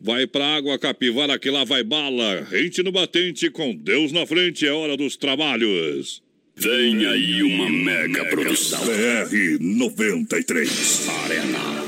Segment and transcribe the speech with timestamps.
[0.00, 2.46] Vai pra água capivara que lá vai bala.
[2.48, 6.22] Rente no batente com Deus na frente, é hora dos trabalhos.
[6.56, 8.80] Vem aí uma mega produção.
[8.84, 11.08] BR 93.
[11.24, 11.84] Arena.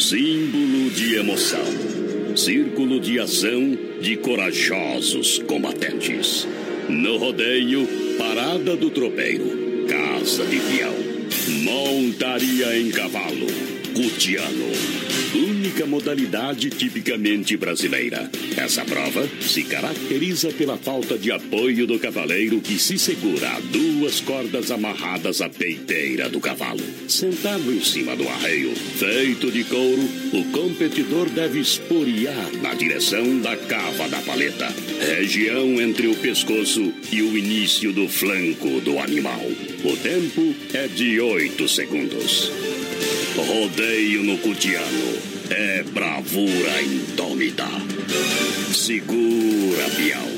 [0.00, 2.36] Símbolo de emoção.
[2.36, 6.48] Círculo de ação de corajosos combatentes.
[6.88, 7.86] No rodeio,
[8.18, 9.86] parada do tropeiro.
[9.88, 10.94] Casa de peão.
[11.62, 13.46] Montaria em cavalo.
[13.94, 14.91] Cutiano
[15.72, 18.30] única modalidade tipicamente brasileira.
[18.58, 24.20] Essa prova se caracteriza pela falta de apoio do cavaleiro que se segura a duas
[24.20, 26.82] cordas amarradas à peiteira do cavalo.
[27.08, 30.02] Sentado em cima do arreio, feito de couro,
[30.34, 34.68] o competidor deve esporear na direção da cava da paleta,
[35.00, 39.40] região entre o pescoço e o início do flanco do animal.
[39.84, 42.52] O tempo é de 8 segundos.
[43.34, 47.68] Rodeio no Cutiano é bravura indômita.
[48.74, 50.28] Segura, Bial.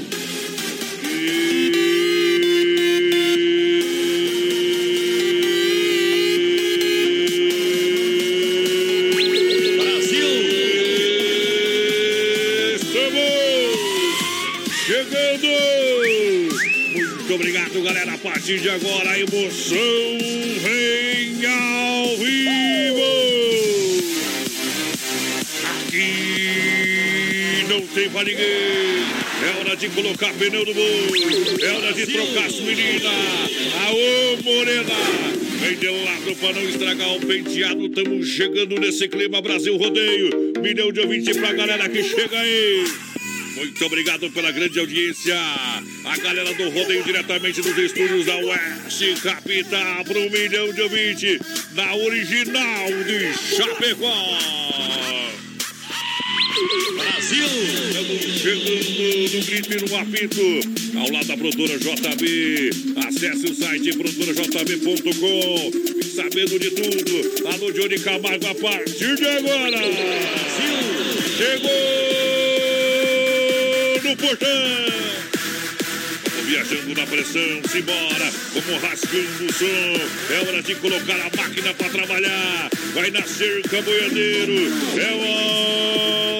[9.78, 10.28] Brasil!
[12.74, 14.18] Estamos
[14.86, 15.48] chegando!
[16.92, 18.14] Muito obrigado, galera.
[18.14, 19.78] A partir de agora, a emoção
[20.60, 22.63] vem ao vivo!
[28.14, 28.46] Pra ninguém.
[28.46, 31.64] É hora de colocar pneu no mundo.
[31.64, 33.12] É hora de trocar as meninas.
[33.88, 34.94] Aô, Morena!
[35.58, 37.86] Vem de lado pra não estragar o penteado.
[37.86, 40.52] Estamos chegando nesse clima Brasil Rodeio.
[40.62, 42.84] Milhão de ouvinte pra galera que chega aí.
[43.56, 45.36] Muito obrigado pela grande audiência.
[46.04, 51.40] A galera do rodeio diretamente dos estúdios da Oeste Capital para um milhão de ouvinte
[51.72, 55.03] na original de Chapecó.
[56.54, 57.50] Brasil!
[57.90, 60.60] Estamos chegando no grito e no apito,
[60.96, 62.70] ao lado da produtora JB.
[63.08, 65.72] Acesse o site produtorajb.com.
[66.14, 67.48] Sabendo de tudo.
[67.48, 69.78] Alô, Johnny Camargo, a partir de agora.
[69.78, 70.78] Brasil!
[71.36, 71.70] Chegou
[74.04, 74.94] no portão!
[76.46, 79.96] Viajando na pressão, simbora, vamos rasgando o som.
[80.32, 82.70] É hora de colocar a máquina para trabalhar.
[82.94, 84.72] Vai nascer caboiadeiro.
[85.00, 86.33] É hora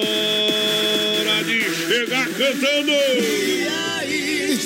[2.45, 2.91] cantando.
[2.91, 3.67] E
[3.97, 4.59] aí,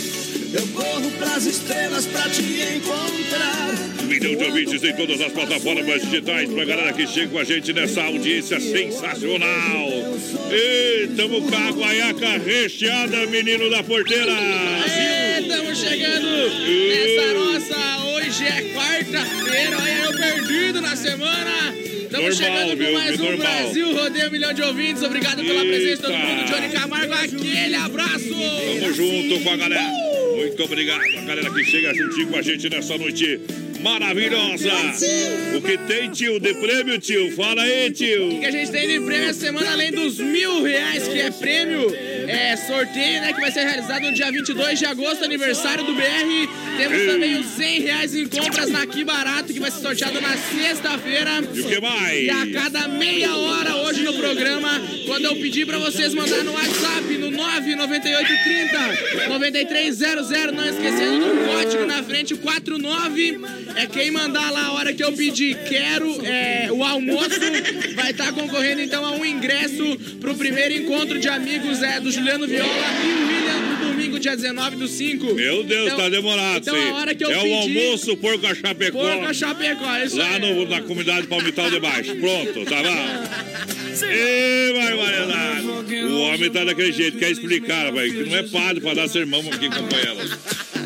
[0.53, 3.69] eu corro pras estrelas pra te encontrar.
[4.01, 7.43] Um milhão de ouvintes em todas as plataformas digitais pra galera que chega com a
[7.43, 9.87] gente nessa audiência sensacional.
[10.51, 14.33] E tamo com a guaiaca recheada, menino da porteira.
[15.39, 18.05] Estamos chegando nessa nossa.
[18.15, 21.88] Hoje é quarta-feira, olha eu perdido na semana.
[22.19, 23.37] Estamos Normal, chegando com mais um.
[23.37, 25.03] Brasil Rodeio um Milhão de Ouvintes.
[25.03, 26.45] Obrigado pela presença de todo mundo.
[26.45, 28.29] Johnny Camargo, aquele abraço.
[28.29, 29.89] Tamo junto com a galera.
[30.35, 33.39] Muito obrigado a galera que chega juntinho com a gente nessa noite
[33.81, 34.69] maravilhosa.
[35.55, 37.31] O que tem, tio, de prêmio, tio?
[37.35, 38.39] Fala aí, O tio.
[38.39, 41.89] que a gente tem de prêmio essa semana, além dos mil reais, que é prêmio,
[42.29, 43.33] é sorteio, né?
[43.33, 46.77] Que vai ser realizado no dia 22 de agosto, aniversário do BR.
[46.77, 50.37] Temos também os 100 reais em compras na Que Barato, que vai ser sorteado na
[50.37, 51.41] sexta-feira.
[51.53, 52.23] E o que mais?
[52.23, 56.53] E a cada meia hora hoje no programa, quando eu pedir pra vocês mandar no
[56.53, 57.08] WhatsApp
[57.61, 63.39] no 99830 9300, não esquecendo do código na frente, o 49.
[63.75, 67.39] É quem mandar lá a hora que eu pedir quero é, o almoço,
[67.95, 72.47] vai estar concorrendo então a um ingresso pro primeiro encontro de amigos é, do Juliano
[72.47, 75.33] Viola e o William no domingo, dia 19 do 5.
[75.33, 76.89] Meu Deus, Então- tá demorado então aí.
[76.89, 78.99] a hora que eu é o almoço porco a Chapecó.
[78.99, 80.39] Porca Chapecó, é isso Lá aí.
[80.39, 82.15] no- na comunidade Palmital de Baixo.
[82.15, 83.78] Pronto, tá bom?
[84.05, 85.67] Ê, barbaridade.
[86.05, 89.41] O homem tá daquele jeito, quer explicar, velho, que não é padre pra dar sermão
[89.51, 90.29] aqui, companheiro.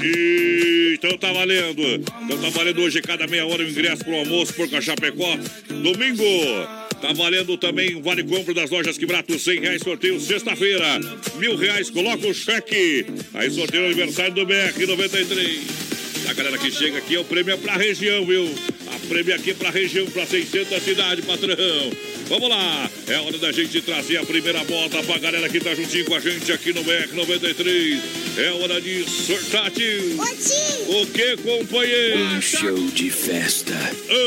[0.03, 1.81] E, então tá valendo.
[2.23, 5.37] Então tá valendo hoje cada meia hora o ingresso pro almoço por Chapecó.
[5.69, 6.23] Domingo.
[7.01, 10.99] Tá valendo também Vale Compra das lojas Quebrato, 100 reais sorteio sexta-feira.
[11.35, 13.05] Mil reais, coloca o cheque.
[13.33, 15.61] Aí sorteio aniversário do BR 93.
[16.29, 18.49] A galera que chega aqui, o prêmio é pra região, viu?
[19.07, 21.55] Prêmio aqui pra região, pra 600 cidade, patrão.
[22.29, 26.05] Vamos lá, é hora da gente trazer a primeira bota pra galera que tá juntinho
[26.05, 28.01] com a gente aqui no BR 93.
[28.37, 30.19] É hora de sortar, tio.
[30.21, 32.19] O que, companheiro?
[32.19, 33.73] Um show de festa.
[33.73, 34.23] Ô,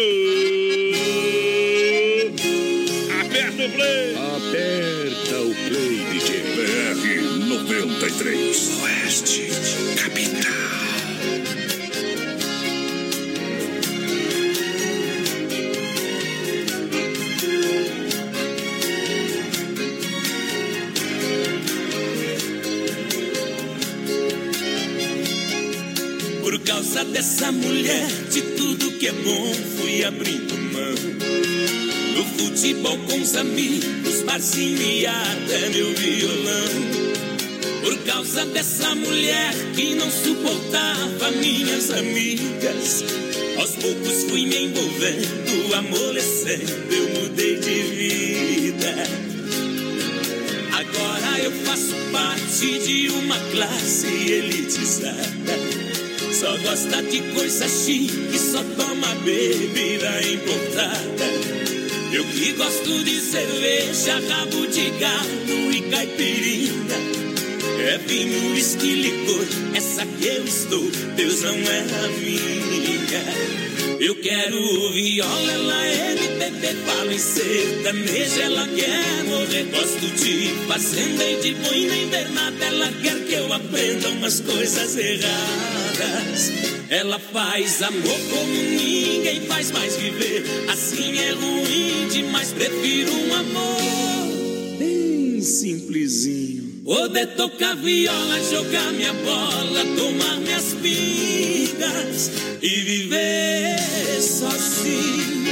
[3.21, 4.15] Aperta o play.
[4.15, 6.43] Aperta o play, DJ.
[6.55, 8.71] BR 93.
[8.83, 9.49] Oeste,
[10.03, 10.86] capital.
[26.47, 30.95] Por causa dessa mulher, de tudo que é bom, fui abrindo mão.
[32.15, 36.69] No futebol com os amigos, barzinho e até meu violão.
[37.83, 43.03] Por causa dessa mulher que não suportava minhas amigas.
[43.59, 48.95] Aos poucos fui me envolvendo, amolecendo, eu mudei de vida.
[50.71, 55.66] Agora eu faço parte de uma classe elitizada.
[56.39, 61.25] Só gosta de coisa chique, só toma bebida importada.
[62.13, 66.99] Eu que gosto de cerveja, rabo de gado e caipirinha.
[67.89, 73.97] É vinho, uísque, licor, essa que eu estou, Deus não é a minha.
[73.99, 79.65] Eu quero viola, ela é MPB, fala em sertanejo, ela quer morrer.
[79.73, 85.86] Gosto de fazenda e de boina invernada, ela quer que eu aprenda umas coisas erradas.
[86.91, 90.45] Ela faz amor como ninguém faz mais viver.
[90.71, 96.83] Assim é ruim demais, prefiro um amor bem simplesinho.
[96.85, 102.31] Poder tocar viola, jogar minha bola, tomar minhas pingas
[102.63, 105.46] e viver sozinho.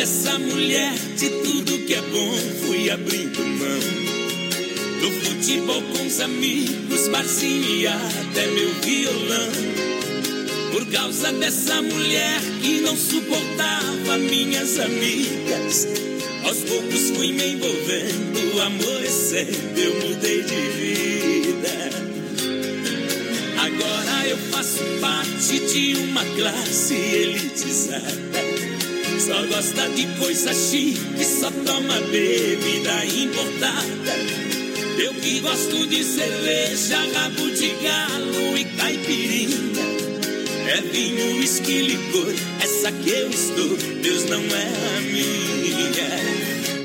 [0.00, 3.80] Dessa mulher, de tudo que é bom, fui abrindo mão.
[5.02, 9.50] No futebol com os amigos, barzinho e até meu violão.
[10.72, 15.86] Por causa dessa mulher que não suportava minhas amigas.
[16.44, 21.90] Aos poucos fui me envolvendo, amolecendo, eu mudei de vida.
[23.58, 28.49] Agora eu faço parte de uma classe elitizada.
[29.20, 34.14] Só gosta de coisa chique, só toma bebida importada.
[34.98, 39.58] Eu que gosto de cerveja, rabo de galo e caipirinha.
[40.68, 42.32] É vinho, uísque, licor,
[42.62, 45.50] essa que eu estou, Deus não é a minha.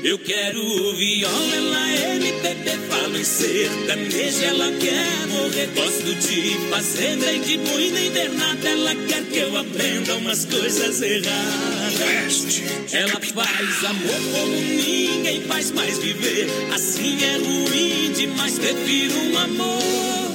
[0.04, 5.70] Eu quero viola, ela é MPB, falo em sertanejo, ela quer morrer.
[5.74, 11.75] Gosto de fazenda e de boina invernada, ela quer que eu aprenda umas coisas erradas.
[12.92, 16.46] Ela faz amor como ninguém faz mais viver.
[16.74, 20.30] Assim é ruim demais, prefiro um amor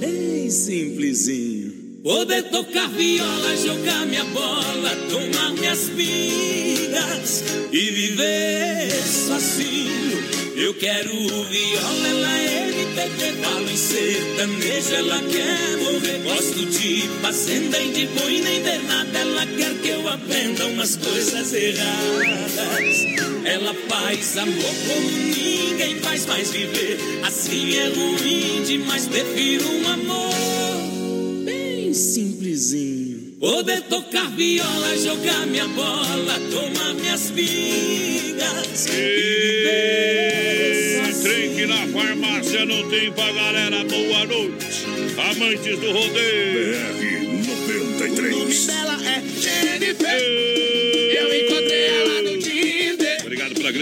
[0.00, 1.72] bem simplesinho.
[2.02, 10.05] Poder tocar viola, jogar minha bola, tomar minhas pingas e viver sozinho.
[10.56, 16.18] Eu quero viola, ela é MPB, falo em sertanejo, ela quer morrer.
[16.24, 22.96] Gosto de fazenda e de boina invernada, ela quer que eu aprenda umas coisas erradas.
[23.44, 27.00] Ela faz amor como ninguém faz mais viver.
[27.26, 33.36] Assim é ruim demais, prefiro um amor bem simplesinho.
[33.38, 40.45] Poder tocar viola, jogar minha bola, tomar minhas pingas e
[41.96, 43.84] farmácia não tem pra galera.
[43.84, 44.84] Boa noite,
[45.18, 46.76] amantes do rodeio.
[46.98, 48.66] BR 93.
[48.66, 50.65] Dela é Jennifer.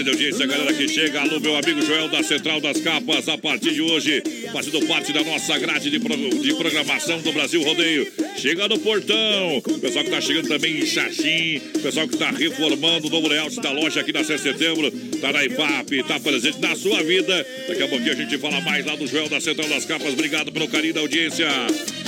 [0.05, 1.21] Grande audiência, galera que chega.
[1.21, 3.27] Alô, meu amigo Joel da Central das Capas.
[3.27, 4.21] A partir de hoje,
[4.53, 8.07] fazendo parte da nossa grade de, pro- de programação do Brasil Rodeio.
[8.37, 9.61] Chega no portão.
[9.81, 11.59] Pessoal que tá chegando também em Xaxim.
[11.81, 14.91] Pessoal que tá reformando o novo layout da loja aqui na 6 de setembro.
[15.19, 17.45] Tá na IFAP, tá presente na sua vida.
[17.67, 20.13] Daqui a pouquinho a gente fala mais lá do Joel da Central das Capas.
[20.13, 21.47] Obrigado pelo carinho da audiência.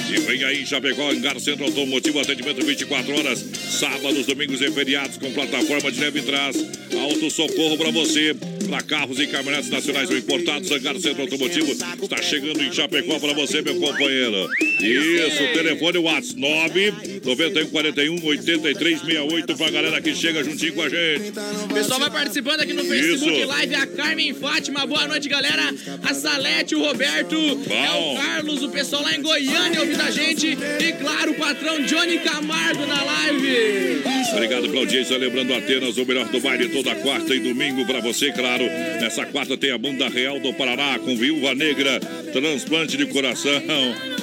[0.10, 3.46] E vem aí, Chapecó, Engar Centro Automotivo, atendimento 24 horas,
[3.80, 6.56] sábados, domingos e feriados, com plataforma de leve trás,
[7.02, 8.36] auto socorro para você,
[8.70, 13.34] para carros e caminhonetes nacionais ou importados, Engar Centro Automotivo, está chegando em Chapecó para
[13.34, 14.50] você, meu companheiro.
[14.80, 16.94] Isso, telefone WhatsApp 9
[17.26, 21.34] 91 41 83 68 para a galera que chega juntinho com a gente.
[21.66, 23.48] O pessoal vai participando aqui no Facebook Isso.
[23.48, 23.76] Live.
[23.76, 25.74] A Carmen Fátima, boa noite, galera.
[26.04, 30.48] A Salete, o Roberto, é o Carlos, o pessoal lá em Goiânia ouvindo a gente.
[30.48, 34.04] E claro, o patrão Johnny Camargo na live.
[34.32, 35.18] Obrigado pela audiência.
[35.18, 38.66] Lembrando Atenas, o melhor do baile toda quarta e domingo para você, claro.
[38.66, 42.00] Nessa quarta tem a Banda Real do Paraná com Viúva Negra,
[42.32, 43.62] transplante de coração.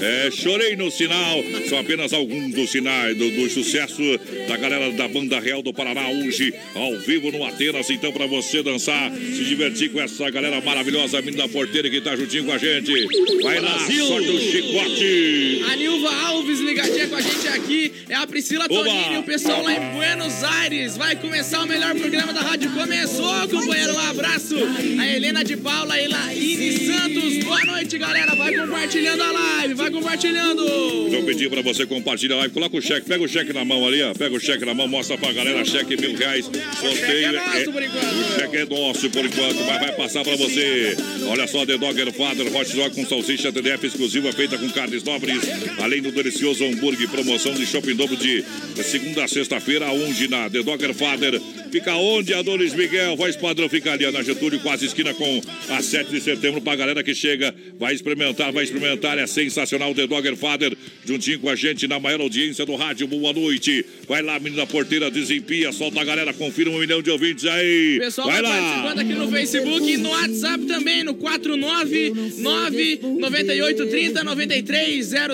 [0.01, 1.43] É chorei no sinal.
[1.69, 4.03] São apenas alguns dos sinais do, do sucesso
[4.47, 7.91] da galera da Banda Real do Paraná hoje, ao vivo no Atenas.
[7.91, 12.45] Então, para você dançar, se divertir com essa galera maravilhosa, menina porteira que tá juntinho
[12.45, 13.07] com a gente.
[13.43, 15.64] Vai lá, sorte o chicote.
[15.71, 17.93] A Nilva Alves ligadinha com a gente aqui.
[18.09, 20.97] É a Priscila Tonini, o pessoal lá em Buenos Aires.
[20.97, 22.71] Vai começar o melhor programa da rádio.
[22.73, 23.95] Começou, companheiro.
[23.95, 24.57] Um abraço.
[24.99, 27.45] A Helena de Paula e Laine Santos.
[27.45, 28.35] Boa noite, galera.
[28.35, 30.65] Vai compartilhando a live, vai compartilhando.
[31.11, 32.55] Vou pedir pra você compartilhar a live.
[32.55, 34.13] Coloca o cheque, pega o cheque na mão ali, ó.
[34.15, 35.65] Pega o cheque na mão, mostra pra galera.
[35.65, 36.45] Cheque mil reais.
[36.45, 37.29] Sorteio.
[37.29, 38.05] é nosso por enquanto.
[38.05, 40.97] O cheque é nosso por enquanto, mas vai passar pra você.
[41.27, 45.43] Olha só, The Dogger Father, hot dog com salsicha TDF exclusiva feita com carnes nobres.
[45.79, 48.45] Além do delicioso hambúrguer, promoção de shopping dobro de
[48.83, 51.41] segunda a sexta-feira, onde na The Dogger Father.
[51.71, 53.17] Fica onde, Adonis Miguel?
[53.17, 56.61] Voz padrão fica ali na Getúlio, quase esquina com a 7 de setembro.
[56.61, 59.19] Pra galera que chega, vai experimentar, vai experimentar.
[59.19, 59.93] É sensacional.
[59.93, 63.09] The Dogger Father, juntinho com a gente na maior audiência do rádio.
[63.09, 63.85] Boa noite.
[64.07, 67.99] Vai lá, menina porteira, desempia, solta a galera, confira um milhão de ouvintes aí.
[67.99, 68.59] Pessoal vai vai lá.
[68.59, 71.15] participando aqui no Facebook e no WhatsApp também, no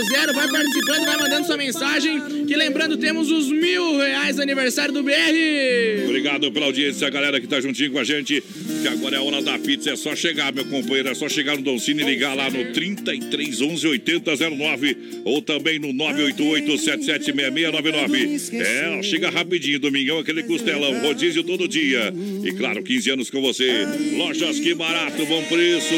[0.01, 0.35] 499-9830-9300.
[0.35, 2.47] Vai participando, vai mandando sua mensagem.
[2.47, 6.05] Que lembrando, temos os mil reais aniversário do BR.
[6.05, 8.43] Obrigado pela audiência, a galera que tá juntinho com a gente.
[8.83, 9.91] Que agora é a hora da pizza.
[9.91, 11.09] É só chegar, meu companheiro.
[11.09, 16.79] É só chegar no Doncini e ligar lá no 3311 8009 ou também no 988
[16.79, 18.41] 776699.
[18.61, 22.13] É, chega rapidinho, domingão, aquele costelão, rodízio todo dia.
[22.45, 23.71] E claro, 15 anos com você.
[24.17, 25.95] Lojas que barato, bom preço,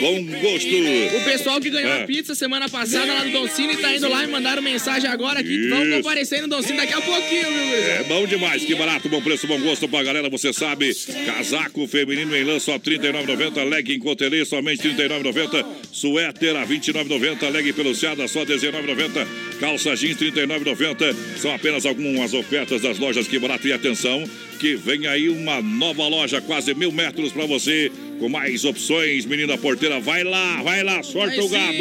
[0.00, 0.68] bom gosto.
[1.16, 2.02] O pessoal que ganhou É.
[2.02, 5.40] a pizza semana passada lá do Don Cine tá indo lá e mandaram mensagem agora
[5.40, 5.68] aqui.
[5.68, 5.96] Vão Isso.
[5.96, 7.88] comparecer no Don Cine daqui a pouquinho, viu, Luiz?
[7.88, 10.94] É bom demais, que barato, bom preço, bom gosto pra galera, você sabe.
[11.26, 16.64] Casaco feminino em lã só R$ 39,90, leg em cotelê somente R$ 39,90, suéter a
[16.64, 19.26] R$ 29,90, leg peluciada só R$ 19,90,
[19.58, 21.14] calça jeans R$ 39,90.
[21.38, 24.24] São apenas algumas ofertas das lojas que barato e atenção,
[24.58, 29.56] que vem aí uma nova loja, quase mil metros pra você, com mais opções, menina
[29.56, 31.76] porteira, vai lá, vai lá, sorte o gado.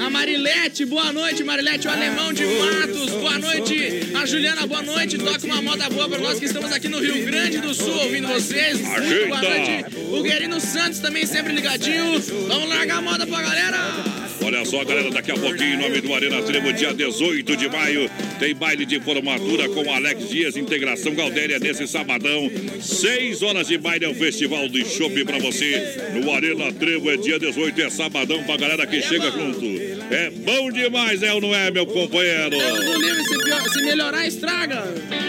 [0.00, 4.00] A Marilete, boa noite, Marilete, o alemão de Matos, boa noite.
[4.14, 5.18] A Juliana, boa noite.
[5.18, 8.26] Toca uma moda boa pra nós que estamos aqui no Rio Grande do Sul ouvindo
[8.28, 8.80] vocês.
[8.80, 9.96] Muito boa noite.
[10.10, 12.20] O Guerino Santos também sempre ligadinho.
[12.48, 14.25] Vamos largar a moda pra galera.
[14.46, 18.08] Olha só, galera, daqui a pouquinho, em nome do Arena Trevo, dia 18 de maio,
[18.38, 22.48] tem baile de formatura com Alex Dias, Integração Galdéria, nesse sabadão.
[22.80, 25.82] Seis horas de baile é um festival de chopp pra você.
[26.14, 29.66] No Arena Trevo é dia 18, é sabadão pra galera que chega junto.
[30.14, 32.56] É bom demais, é ou não é, meu companheiro?
[32.56, 34.84] Se, pior- se melhorar, estraga.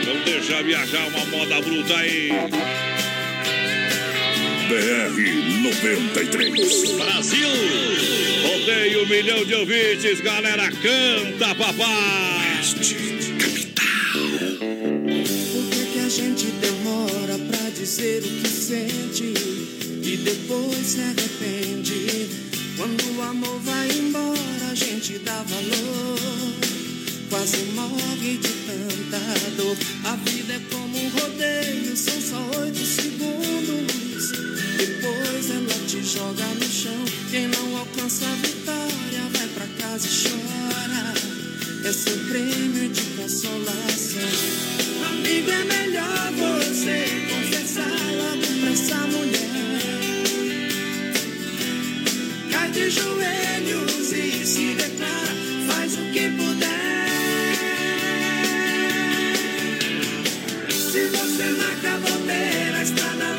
[0.06, 2.30] Vamos deixar viajar uma moda bruta aí.
[4.68, 5.16] BR
[5.64, 6.92] 93.
[6.98, 7.48] Brasil!
[8.44, 12.62] Rodeio um milhão de ouvintes, galera, canta, papai!
[15.54, 19.34] Por que, que a gente demora pra dizer o que sente
[20.04, 22.28] e depois se arrepende?
[22.76, 26.20] Quando o amor vai embora, a gente dá valor.
[27.30, 29.78] Quase morre de tanta dor.
[30.04, 34.07] A vida é como um rodeio, são só oito segundos.
[34.32, 37.06] Depois ela te joga no chão.
[37.32, 41.14] Quem não alcança a vitória vai pra casa e chora.
[41.86, 44.30] É seu prêmio de consolação.
[45.10, 49.48] Amigo, é melhor você confessar logo pra essa mulher.
[52.52, 55.36] Cai de joelhos e se declara,
[55.68, 56.68] faz o que puder.
[60.70, 63.37] Se você marca a bobeira, a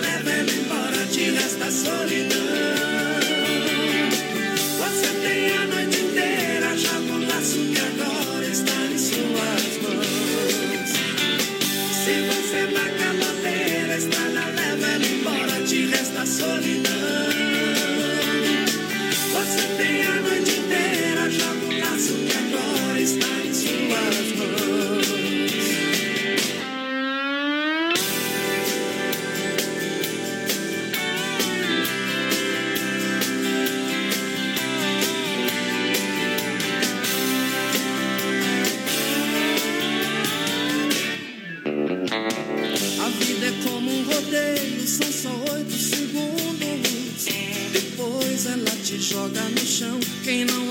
[49.09, 49.99] joga no chão.
[50.23, 50.68] Quem não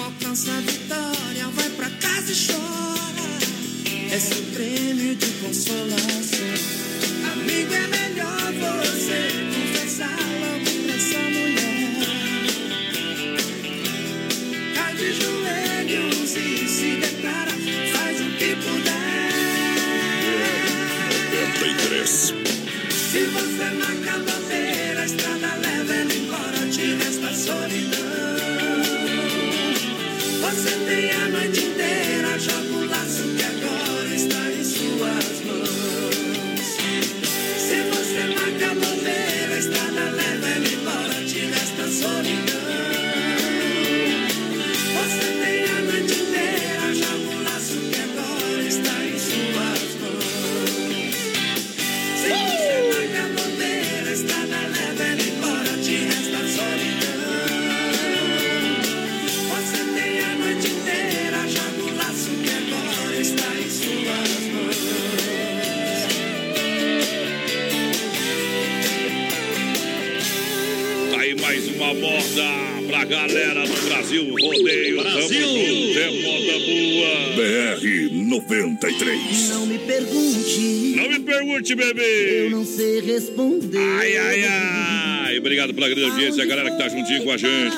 [78.97, 79.49] 93.
[79.49, 82.47] Não me pergunte, Não me pergunte, eu bebê.
[82.49, 83.77] não sei responder.
[83.77, 85.37] Ai, ai, ai.
[85.37, 87.75] Obrigado pela grande audiência, a galera que tá juntinho com a gente.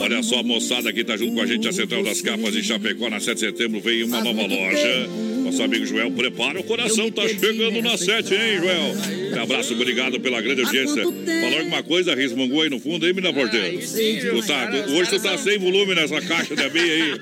[0.00, 2.62] Olha só, a moçada que tá junto com a gente, a Central das Capas de
[2.62, 5.08] Chapecó, na 7 de setembro, vem uma nova loja.
[5.44, 9.36] Nosso amigo Joel, prepara o coração, tá chegando na 7, hein, Joel?
[9.36, 11.02] Um abraço, obrigado pela grande audiência.
[11.04, 13.70] Falou alguma coisa, Rismangou aí no fundo, hein, menina porteira?
[13.70, 17.12] Tu tá- hoje tu tá sem volume nessa caixa da meia aí.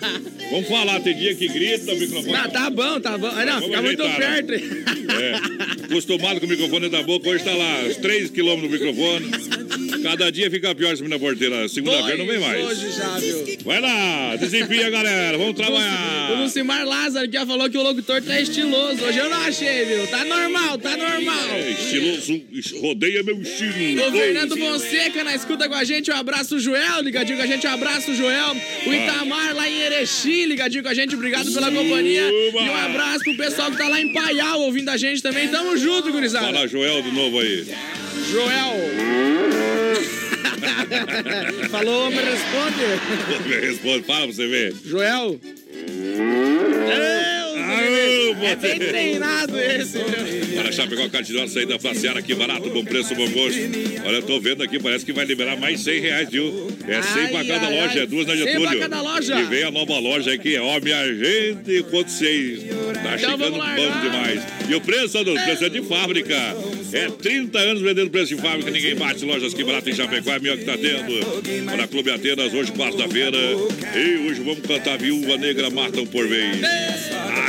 [0.51, 2.33] Vamos falar, tem dia que grita no microfone.
[2.33, 3.29] Não, tá bom, tá bom.
[3.29, 4.17] Ah, Não, fica muito né?
[4.17, 4.53] perto.
[4.53, 9.31] É, acostumado com o microfone da boca, hoje tá lá, uns 3 km do microfone.
[10.03, 11.69] Cada dia fica pior essa menina porteira.
[11.69, 12.65] Segunda-feira não vem mais.
[12.65, 13.45] Hoje já, viu?
[13.65, 15.37] Vai lá, desempia, galera.
[15.37, 16.41] Vamos O trabalhar.
[16.41, 19.05] Lucimar Lázaro já falou que o locutor tá estiloso.
[19.05, 20.07] Hoje eu não achei, viu?
[20.07, 21.51] Tá normal, tá normal.
[21.53, 22.43] É, estiloso,
[22.81, 24.09] rodeia meu estilo.
[24.09, 27.67] O Fernando Fonseca na escuta com a gente, um abraço, Joel, ligadinho com a gente,
[27.67, 28.57] um abraço, Joel.
[28.87, 32.23] O Itamar lá em Erechim, ligadinho com a gente, obrigado pela companhia.
[32.31, 35.49] E um abraço pro pessoal que tá lá em Paial ouvindo a gente também.
[35.49, 36.47] Tamo junto, gurizada.
[36.47, 37.67] Fala, Joel, de novo aí.
[38.31, 39.30] Joel.
[41.71, 43.61] Falou, homem, responde.
[43.67, 44.75] Responde, fala pra você ver.
[44.85, 45.41] Joel.
[47.71, 50.57] Aô, É bem treinado esse, viu?
[50.63, 53.59] Para Chapecó, Cardinal, saída pra Seara, que barato, bom preço, bom gosto.
[54.05, 56.69] Olha, eu tô vendo aqui, parece que vai liberar mais 100 reais, viu?
[56.89, 58.03] É 100 pra Ai, cada ai, loja, ai.
[58.03, 58.69] é duas na 100 Getúlio.
[58.69, 59.41] pra cada loja.
[59.41, 62.61] E vem a nova loja aqui, ó, minha gente, quanto vocês.
[63.03, 64.43] Tá chegando vamos bom demais.
[64.69, 66.37] E o preço, Adolfo, o preço é de fábrica.
[66.93, 69.25] É 30 anos vendendo preço de fábrica, ninguém bate.
[69.25, 71.71] Lojas que barato em Chapecó, é melhor que tá tendo.
[71.71, 73.39] Olha, Clube Atenas, hoje, quarta-feira.
[73.39, 76.61] E hoje vamos cantar Viúva Negra, Marta por vez.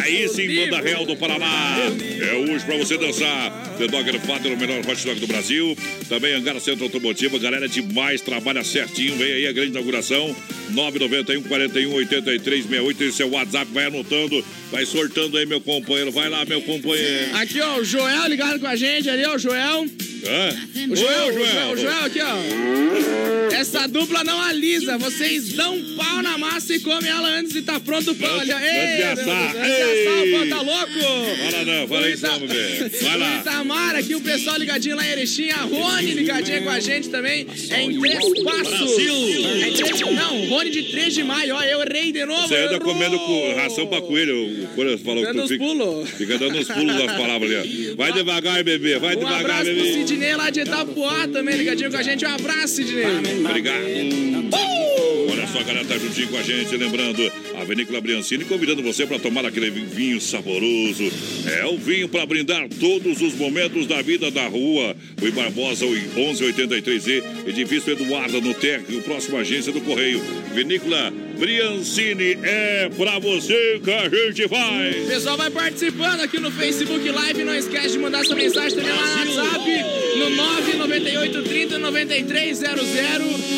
[0.02, 1.78] Aí sim, Banda Real do Paraná.
[1.78, 3.52] É hoje pra você dançar.
[3.78, 5.78] The Dogger Father, o melhor hot dog do Brasil.
[6.10, 7.40] Também Angara Centro Automotivo.
[7.40, 9.16] Galera demais, trabalha certinho.
[9.16, 10.36] Vem aí a grande inauguração.
[10.72, 13.04] 991 41 83 68.
[13.04, 13.72] Esse é o WhatsApp.
[13.72, 16.12] Vai anotando, vai sortando aí, meu companheiro.
[16.12, 17.36] Vai lá, meu companheiro.
[17.36, 19.86] Aqui, ó, o Joel ligado com a gente ali, ó, o Joel.
[20.90, 23.52] O Joel, o Joel, o Joel aqui, ó.
[23.56, 24.98] Essa dupla não alisa.
[24.98, 28.38] Vocês dão um pau na massa e comem ela antes de tá pronto o pão.
[28.38, 29.26] Olha, Ei, assar.
[29.54, 30.92] de assar, tá louco?
[31.52, 32.90] Fala não, fala isso Ita- bebê.
[33.02, 33.40] Vai lá.
[33.40, 37.46] Itamar aqui, o pessoal ligadinho lá em Erechim, a Rony ligadinha com a gente também.
[37.70, 38.98] É em três passos.
[39.00, 42.48] É em três, não, Rony de 3 de maio, ó, eu errei de novo.
[42.48, 43.20] Você anda comendo
[43.56, 44.64] ração pra coelho.
[44.64, 46.10] O coelho falou que tu fica, pulos.
[46.10, 47.92] fica dando os pulos das palavras ali.
[47.92, 47.96] ó.
[47.96, 48.98] Vai devagar, bebê.
[48.98, 50.11] Vai devagar, bebê.
[50.12, 52.26] Sidney lá de Itapuá também, ligadinho com a gente.
[52.26, 53.06] Um abraço, Sidney.
[53.46, 53.86] Obrigado.
[55.32, 57.31] Olha só, a galera tá juntinho com a gente, lembrando
[57.62, 61.04] a Vinícola Briancini convidando você para tomar aquele vinho saboroso.
[61.60, 64.96] É o vinho para brindar todos os momentos da vida da rua.
[65.20, 70.20] Rui Barbosa, o 1183E, edifício Eduardo no Tec, próxima agência do Correio.
[70.56, 74.94] Vinícola Briancini é pra você que a gente O vai.
[75.08, 77.44] pessoal vai participando aqui no Facebook Live.
[77.44, 79.72] Não esquece de mandar sua mensagem também lá no WhatsApp
[80.18, 82.88] no 998 30 9300.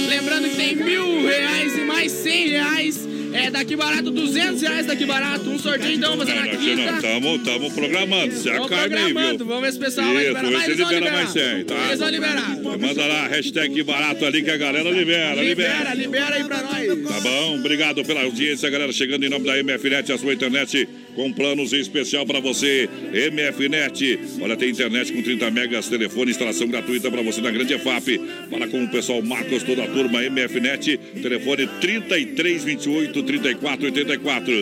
[0.09, 3.12] Lembrando que tem mil reais e mais cem reais.
[3.33, 5.49] É daqui barato, 200 reais daqui barato.
[5.49, 6.95] Um sorteio então, vamos fazer na quinta.
[6.95, 8.33] estamos estamos programando.
[8.35, 9.47] Se Vamos acalme aí, programando, viu?
[9.47, 10.47] vamos ver se o pessoal vai Isso, liberar.
[10.49, 11.23] vê Mas eles vão libera liberar.
[11.23, 11.85] mais 100, tá?
[11.87, 12.57] Eles vão liberar.
[12.79, 15.93] Manda lá, hashtag barato ali que a galera libera, Libera, libera.
[15.95, 17.13] libera aí pra nós.
[17.13, 17.55] Tá bom?
[17.59, 18.91] Obrigado pela audiência, galera.
[18.93, 22.89] Chegando em nome da MFNet, a sua internet com planos em especial para você.
[23.31, 24.19] MFNet.
[24.41, 28.19] Olha, tem internet com 30 megas, telefone, instalação gratuita para você na Grande EFAP.
[28.49, 30.97] Fala com o pessoal Marcos, toda a turma MFNet.
[31.21, 34.53] Telefone 3328 3484.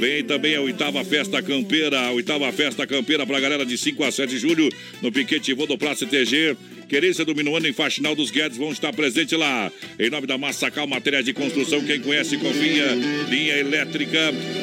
[0.00, 2.00] Vem aí também a oitava festa campeira.
[2.00, 4.68] A oitava festa campeira para a galera de 5 a 7 de julho
[5.02, 6.56] no Piquete Vodopraça TG.
[6.90, 9.70] Querência do Minuano em Faxinal dos Guedes vão estar presentes lá.
[9.96, 12.86] Em nome da Massacal Materiais de Construção, quem conhece, confia.
[13.28, 14.18] Linha elétrica,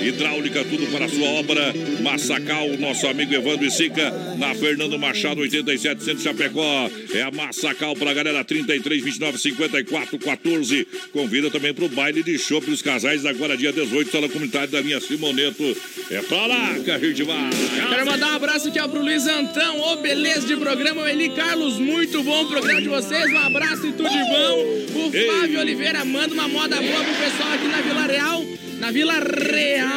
[0.05, 1.73] hidráulica, tudo para a sua obra.
[2.01, 6.91] Massacal, nosso amigo Evandro e Sica, na Fernando Machado, 87 Centro Chapecó.
[7.13, 10.85] É a Massacal para a galera 33, 29, 54, 14.
[11.13, 14.81] Convida também para o baile de show dos casais, agora dia 18, sala comunitária da
[14.81, 15.63] linha Simoneto.
[16.11, 17.49] É pra lá que vai.
[17.89, 19.79] Quero mandar um abraço aqui ó, pro Luiz Antão.
[19.79, 21.03] Ô, beleza de programa.
[21.03, 23.31] O Eli Carlos, muito bom o programa de vocês.
[23.31, 24.99] Um abraço e tudo de bom.
[24.99, 25.25] O Ei.
[25.25, 28.45] Flávio Oliveira manda uma moda boa pro pessoal aqui na Vila Real.
[28.79, 29.89] Na Vila Real.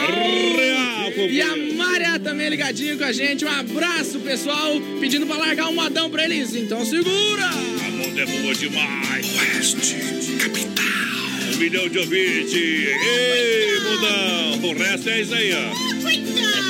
[0.57, 1.57] Real, E a.
[1.77, 3.45] Mária também ligadinho com a gente.
[3.45, 4.81] Um abraço, pessoal.
[5.01, 6.55] Pedindo pra largar um modão pra eles.
[6.55, 7.45] Então segura.
[7.45, 9.27] A onda é boa demais.
[9.37, 9.97] Oeste,
[10.39, 11.55] capital.
[11.55, 12.55] Um milhão de ouvintes.
[12.55, 14.71] Ei, mudão.
[14.71, 15.90] O resto é isso aí, ó.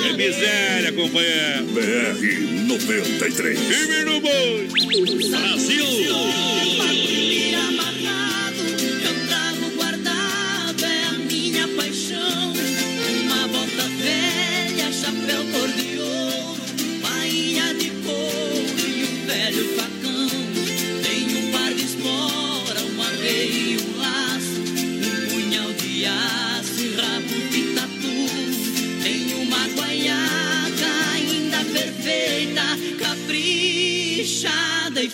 [0.09, 1.66] É miséria, companheiro.
[1.66, 3.59] BR 93.
[3.59, 4.69] Firme no boi.
[5.31, 6.49] Brasil.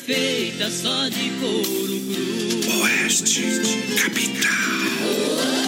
[0.07, 2.81] Feita só de couro cru.
[2.81, 3.43] Oeste,
[4.01, 5.66] capital.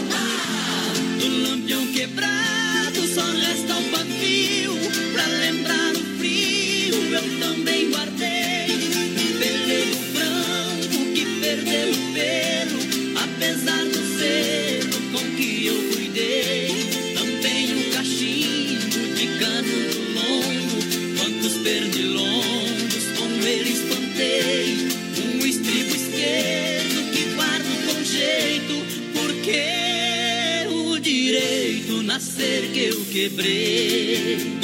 [33.08, 34.57] Quebrei.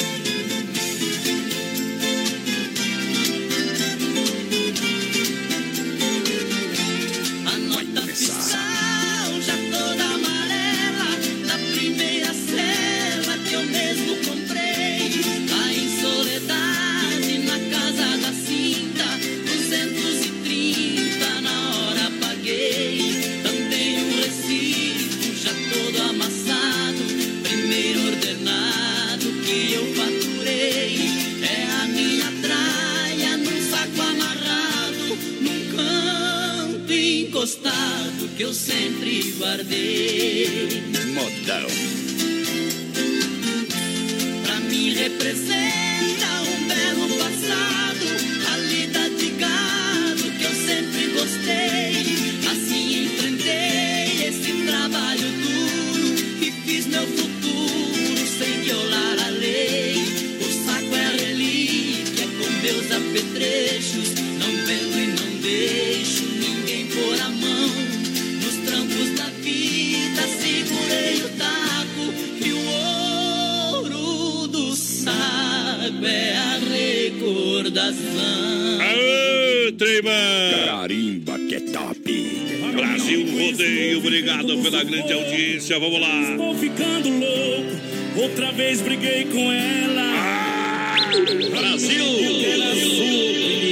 [83.05, 85.79] Brasil Rodeio, obrigado pela grande audiência.
[85.79, 86.31] Vamos lá.
[86.31, 87.71] Estou ficando louco,
[88.17, 91.05] outra vez briguei com ela.
[91.51, 92.03] Brasil.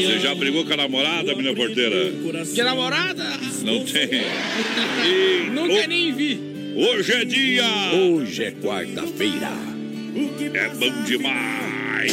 [0.05, 2.13] Você já brigou com a namorada, minha porteira?
[2.45, 3.25] De namorada?
[3.65, 4.11] Não tem.
[5.05, 6.39] E Nunca o- nem vi.
[6.77, 7.65] hoje é dia.
[7.95, 9.51] Hoje é quarta-feira.
[10.55, 12.13] É bom demais.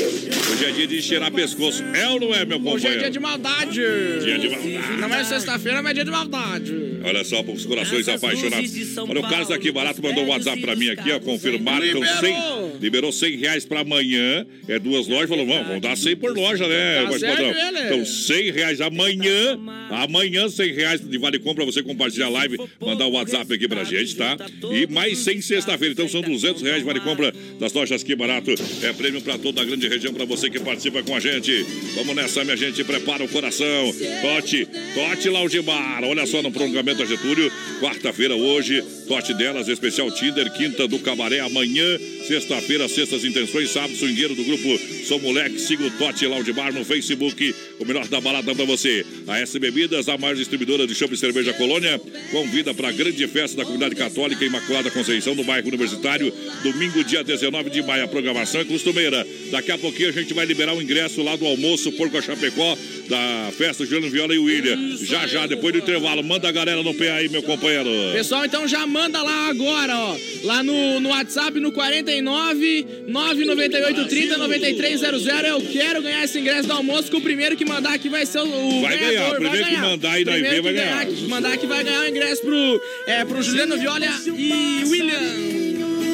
[0.51, 1.83] Hoje é dia de cheirar pescoço.
[1.93, 3.11] É ou não é, meu Hoje é dia companheiro?
[3.11, 3.81] de maldade.
[4.23, 5.01] Dia de maldade.
[5.01, 6.88] Não é sexta-feira, mas é dia de maldade.
[7.03, 8.97] Olha só, para os corações apaixonados.
[8.97, 11.85] Olha, o Carlos aqui barato mandou um WhatsApp pra mim aqui, ó, confirmado.
[11.85, 12.19] Então, Liberou.
[12.19, 14.45] 100, liberou 100 reais pra amanhã.
[14.67, 15.29] É duas lojas.
[15.29, 17.79] Falou, vamos, vamos dar 100 por loja, né, Tá certo ele.
[17.85, 19.57] Então, 100 reais amanhã.
[19.89, 21.65] Amanhã, 100 reais de vale compra.
[21.65, 24.37] Você compartilhar a live, mandar o WhatsApp aqui pra gente, tá?
[24.71, 25.93] E mais 100 sexta-feira.
[25.93, 28.51] Então, são 200 reais de vale compra das lojas que barato.
[28.83, 31.65] É prêmio pra toda a grande região, pra você que participa com a gente.
[31.95, 32.83] Vamos nessa, minha gente.
[32.83, 33.93] Prepara o coração.
[34.21, 36.03] Tote, Tote Bar.
[36.03, 37.51] Olha só no prolongamento estacionamento a Getúlio.
[37.79, 44.35] Quarta-feira hoje, Tote delas, especial Tinder, quinta do Cabaré amanhã, sexta-feira, sextas intenções, sábado, swingueiro
[44.35, 45.59] do grupo Sou Moleque.
[45.59, 49.03] Siga o Tote Loudbar no Facebook, o melhor da balada pra você.
[49.27, 51.99] A S Bebidas, a maior distribuidora de chopp e cerveja Colônia,
[52.31, 57.23] convida para a grande festa da comunidade católica Imaculada Conceição do bairro Universitário, domingo, dia
[57.23, 58.03] 19 de maio.
[58.03, 59.25] A programação é costumeira.
[59.49, 62.77] Daqui a pouquinho a gente vai liberar o ingresso lá do almoço Porco a Chapecó,
[63.09, 64.95] da festa Juliano Viola e William.
[64.97, 67.89] Já, já, depois do intervalo, manda a galera no pé aí, meu companheiro.
[68.13, 70.17] Pessoal, então já manda lá agora, ó.
[70.43, 72.58] Lá no, no WhatsApp, no 49
[73.07, 75.25] 998 30 9300.
[75.47, 78.39] Eu quero ganhar esse ingresso do almoço, que o primeiro que mandar aqui vai ser
[78.39, 79.81] o, o Vai ganhar, o primeiro vai que ganhar.
[79.89, 81.05] mandar e nós Primeiro ver vai que ganhar.
[81.05, 84.05] que mandar que vai ganhar o ingresso pro, é, pro Juliano Viola
[84.37, 85.59] e William.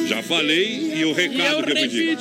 [0.08, 2.16] Já falei e o E recado eu que eu pedi.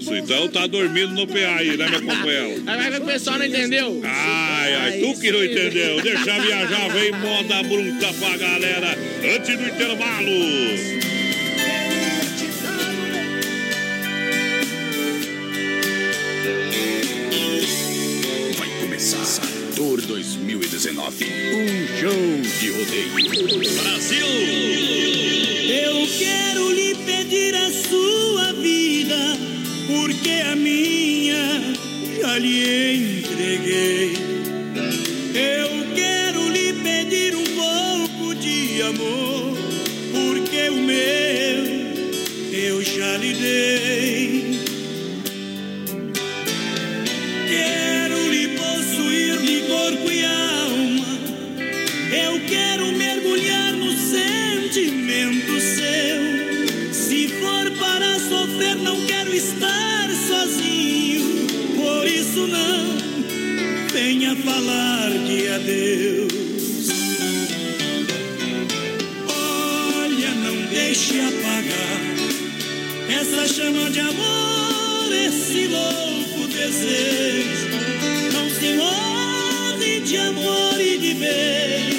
[0.00, 2.62] Isso, então tá dormindo no PA aí, né, meu companheiro?
[2.66, 4.00] Aí vai que o pessoal não entendeu.
[4.02, 6.00] Ai, ai, tu que não entendeu.
[6.00, 8.96] Deixa viajar, vem moda bruta pra galera
[9.36, 10.30] antes do intervalo.
[20.58, 21.24] 2019.
[21.24, 23.12] Um show de rodeio.
[23.82, 24.26] Brasil!
[25.68, 29.36] Eu quero lhe pedir a sua vida,
[29.86, 31.60] porque a minha
[32.20, 34.12] já lhe entreguei.
[35.34, 39.56] Eu quero lhe pedir um pouco de amor,
[40.12, 41.76] porque o meu
[42.52, 44.35] eu já lhe dei.
[59.36, 61.46] Estar sozinho.
[61.76, 62.96] Por isso não
[63.92, 66.88] venha falar de adeus.
[69.28, 71.96] Olha, não deixe apagar
[73.20, 77.68] essa chama de amor, esse louco desejo.
[78.32, 81.95] Não se move de amor e de beijos.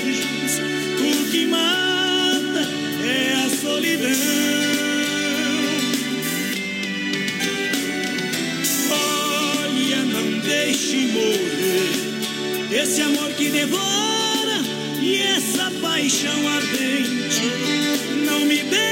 [11.17, 14.62] Morrer esse amor que devora
[15.01, 17.41] e essa paixão ardente.
[18.25, 18.87] Não me deixe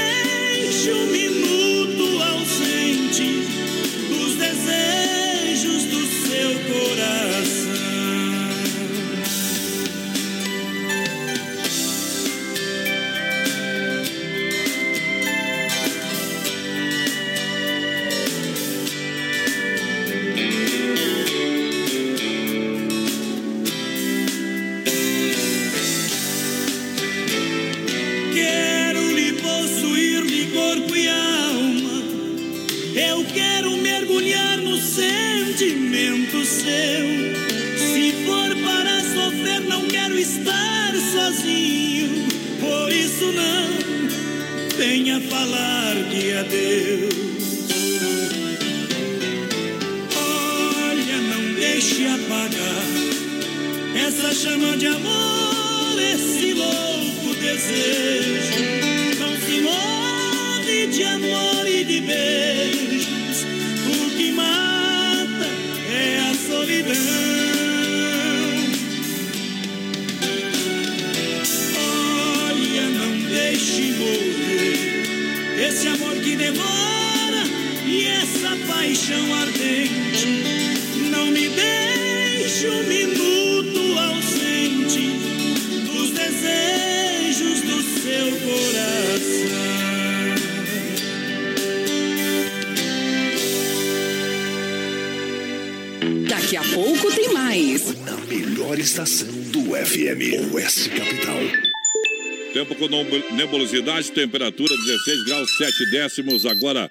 [103.86, 106.90] nebulosidade, temperatura 16 graus 7 décimos, agora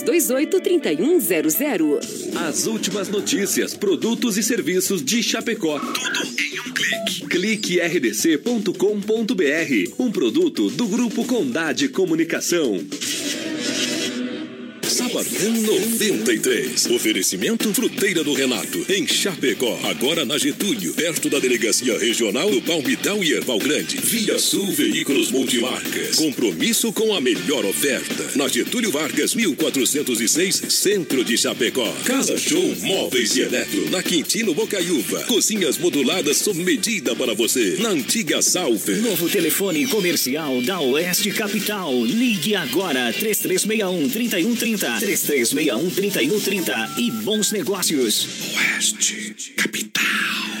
[0.01, 2.37] 3328 3228 3100.
[2.47, 5.79] As últimas notícias, produtos e serviços de Chapecó.
[5.79, 7.27] Tudo em um clique.
[7.27, 8.73] Clique rdc.com.br.
[9.99, 12.83] Um produto do Grupo Condade Comunicação.
[15.11, 16.85] Sabadão 93.
[16.85, 19.77] Oferecimento Fruteira do Renato, em Chapecó.
[19.83, 23.97] Agora na Getúlio, perto da Delegacia Regional do Palmital e Erval Grande.
[23.97, 26.15] Via Sul Veículos Multimarcas.
[26.15, 28.25] Compromisso com a melhor oferta.
[28.37, 31.91] Na Getúlio Vargas, 1406, Centro de Chapecó.
[32.05, 33.89] Casa Show Móveis e Eletro.
[33.89, 35.23] Na Quintino Bocaiúva.
[35.23, 37.75] Cozinhas moduladas sob medida para você.
[37.79, 38.93] Na antiga Salve.
[39.01, 42.05] Novo telefone comercial da Oeste Capital.
[42.05, 48.27] Ligue agora 3361 3130 3361 3130 e bons negócios.
[48.55, 50.60] Oeste Capital.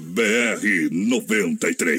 [0.00, 1.98] BR 93.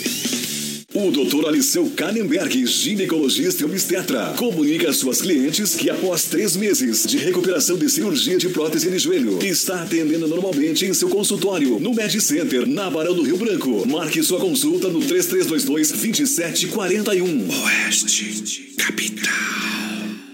[0.93, 1.47] O Dr.
[1.47, 7.77] Aliceu Kannenberg, ginecologista e obstetra, comunica às suas clientes que após três meses de recuperação
[7.77, 12.67] de cirurgia de prótese de joelho, está atendendo normalmente em seu consultório no Med Center,
[12.67, 13.87] na Barão do Rio Branco.
[13.87, 17.49] Marque sua consulta no 3322-2741.
[17.63, 19.31] Oeste Capital.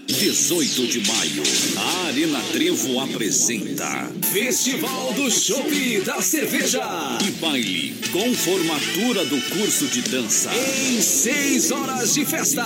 [0.08, 1.42] 18 de maio,
[1.76, 6.80] a Arena Trevo apresenta Festival do Chopp da Cerveja
[7.26, 12.64] e baile com formatura do curso de dança em seis horas de festa.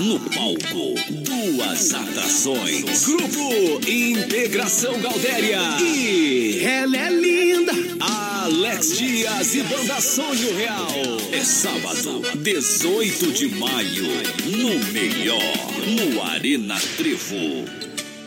[0.00, 3.04] No palco, duas atrações.
[3.04, 7.72] Grupo Integração Galdéria e ela é linda.
[7.98, 10.90] Alex Dias e Banda Sonho Real.
[11.32, 14.04] É sábado, 18 de maio,
[14.46, 17.64] no melhor, no Arena Trevo.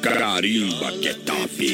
[0.01, 1.67] Carimba que é top.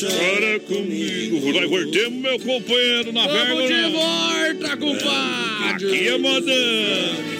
[0.00, 1.52] Chora comigo.
[1.52, 3.88] Nós voltemos, meu companheiro, na Vamos de verga.
[3.90, 5.86] volta, compadre.
[5.86, 7.34] Aqui é mandando.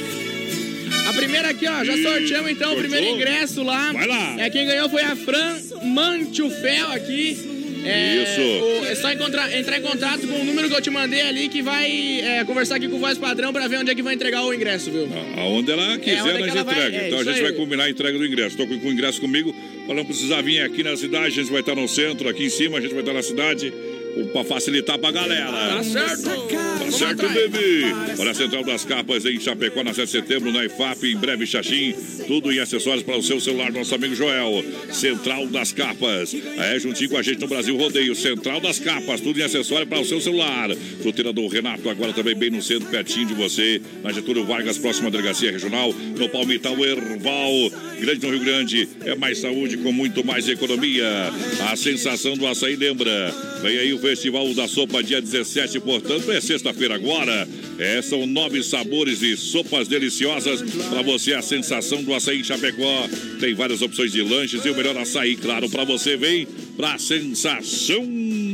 [1.08, 3.92] A primeira aqui, ó, já sorteamos então o primeiro ingresso lá.
[3.92, 4.40] Vai lá.
[4.40, 7.53] É, quem ganhou foi a Fran Mantiufel aqui.
[7.84, 8.64] É, Isso.
[8.64, 11.48] o- é só encontrar- entrar em contato com o número que eu te mandei ali
[11.48, 14.14] que vai é, conversar aqui com o voz padrão pra ver onde é que vai
[14.14, 15.08] entregar o ingresso, viu?
[15.36, 16.96] Aonde ela quiser, É, onde é nós ela vai- entrega.
[16.96, 18.50] é, então a gente vai combinar a entrega do ingresso.
[18.50, 19.54] Estou com, com o ingresso comigo.
[19.86, 22.78] Falando precisar vir aqui na cidade, a gente vai estar no centro, aqui em cima,
[22.78, 23.72] a gente vai estar na cidade.
[24.32, 25.50] Pra facilitar pra galera.
[25.50, 26.22] Tá certo?
[26.22, 27.84] Tá certo, bebê.
[28.18, 31.46] Olha a Central das Capas em Chapecó, na 7 de setembro, na IFAP, em breve
[31.46, 31.94] Xaxim.
[32.26, 34.64] Tudo em acessórios para o seu celular, nosso amigo Joel.
[34.92, 36.34] Central das Capas.
[36.58, 38.14] É, juntinho com a gente no Brasil Rodeio.
[38.14, 40.70] Central das Capas, tudo em acessório para o seu celular.
[41.02, 43.80] Fruteira do Renato, agora também bem no centro, pertinho de você.
[44.02, 45.92] Na Getúlio Vargas, próxima delegacia regional.
[45.92, 47.70] No Palmital Erval.
[48.00, 48.88] Grande no Rio Grande.
[49.04, 51.32] É mais saúde com muito mais economia.
[51.70, 53.34] A sensação do açaí lembra.
[53.62, 57.48] Vem aí o Festival da Sopa, dia 17, portanto, é sexta-feira agora.
[57.78, 61.32] É, são nove sabores e sopas deliciosas para você.
[61.32, 63.08] A sensação do açaí em Chapecó.
[63.40, 66.18] Tem várias opções de lanches e o melhor açaí, claro, para você.
[66.18, 68.04] Vem pra sensação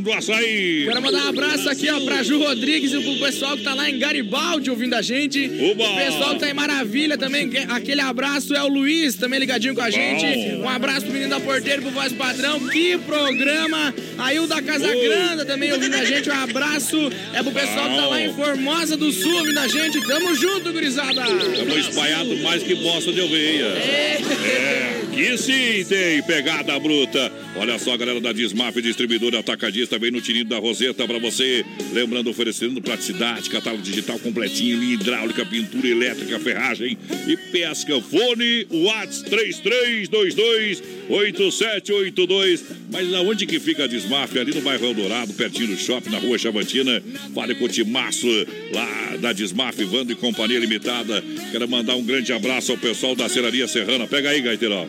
[0.02, 0.84] do açaí.
[0.86, 3.88] Quero mandar um abraço aqui, ó, pra Ju Rodrigues e pro pessoal que tá lá
[3.88, 5.40] em Garibaldi ouvindo a gente.
[5.46, 7.48] O pessoal que tá em Maravilha também.
[7.48, 10.24] que- Aquele abraço é o Luiz, também ligadinho com a gente.
[10.56, 12.60] Um abraço pro menino da porteira pro voz padrão.
[12.68, 13.94] Que programa!
[14.18, 15.08] Aí o da Casa Oi.
[15.08, 16.28] Grande também ouvindo a gente.
[16.28, 20.00] Um abraço é pro pessoal que tá lá em Formosa do Sul ouvindo a gente.
[20.06, 21.22] Tamo junto, gurizada!
[21.22, 23.66] Estamos espalhados mais que bosta de ovelha.
[23.66, 25.00] É.
[25.12, 27.30] Que sim, tem pegada bruta.
[27.56, 31.62] Olha só, galera da Dismaf, distribuidora atacadista, vem no tirinho da Roseta pra você.
[31.92, 36.96] Lembrando, oferecendo praticidade, catálogo digital completinho, hidráulica, pintura elétrica, ferragem
[37.28, 38.00] e pesca.
[38.00, 42.64] Fone, Whats 3322 8782.
[42.90, 44.36] Mas aonde que fica a Dismaf?
[44.38, 47.02] Ali no bairro Eldorado, pertinho do shopping, na rua Chavantina.
[47.34, 48.26] Fale com o Timaço,
[48.72, 51.22] lá da Dismaf, Vando e Companhia Limitada.
[51.52, 54.06] Quero mandar um grande abraço ao pessoal da Serraria Serrana.
[54.06, 54.88] Pega aí, Gaiteirão.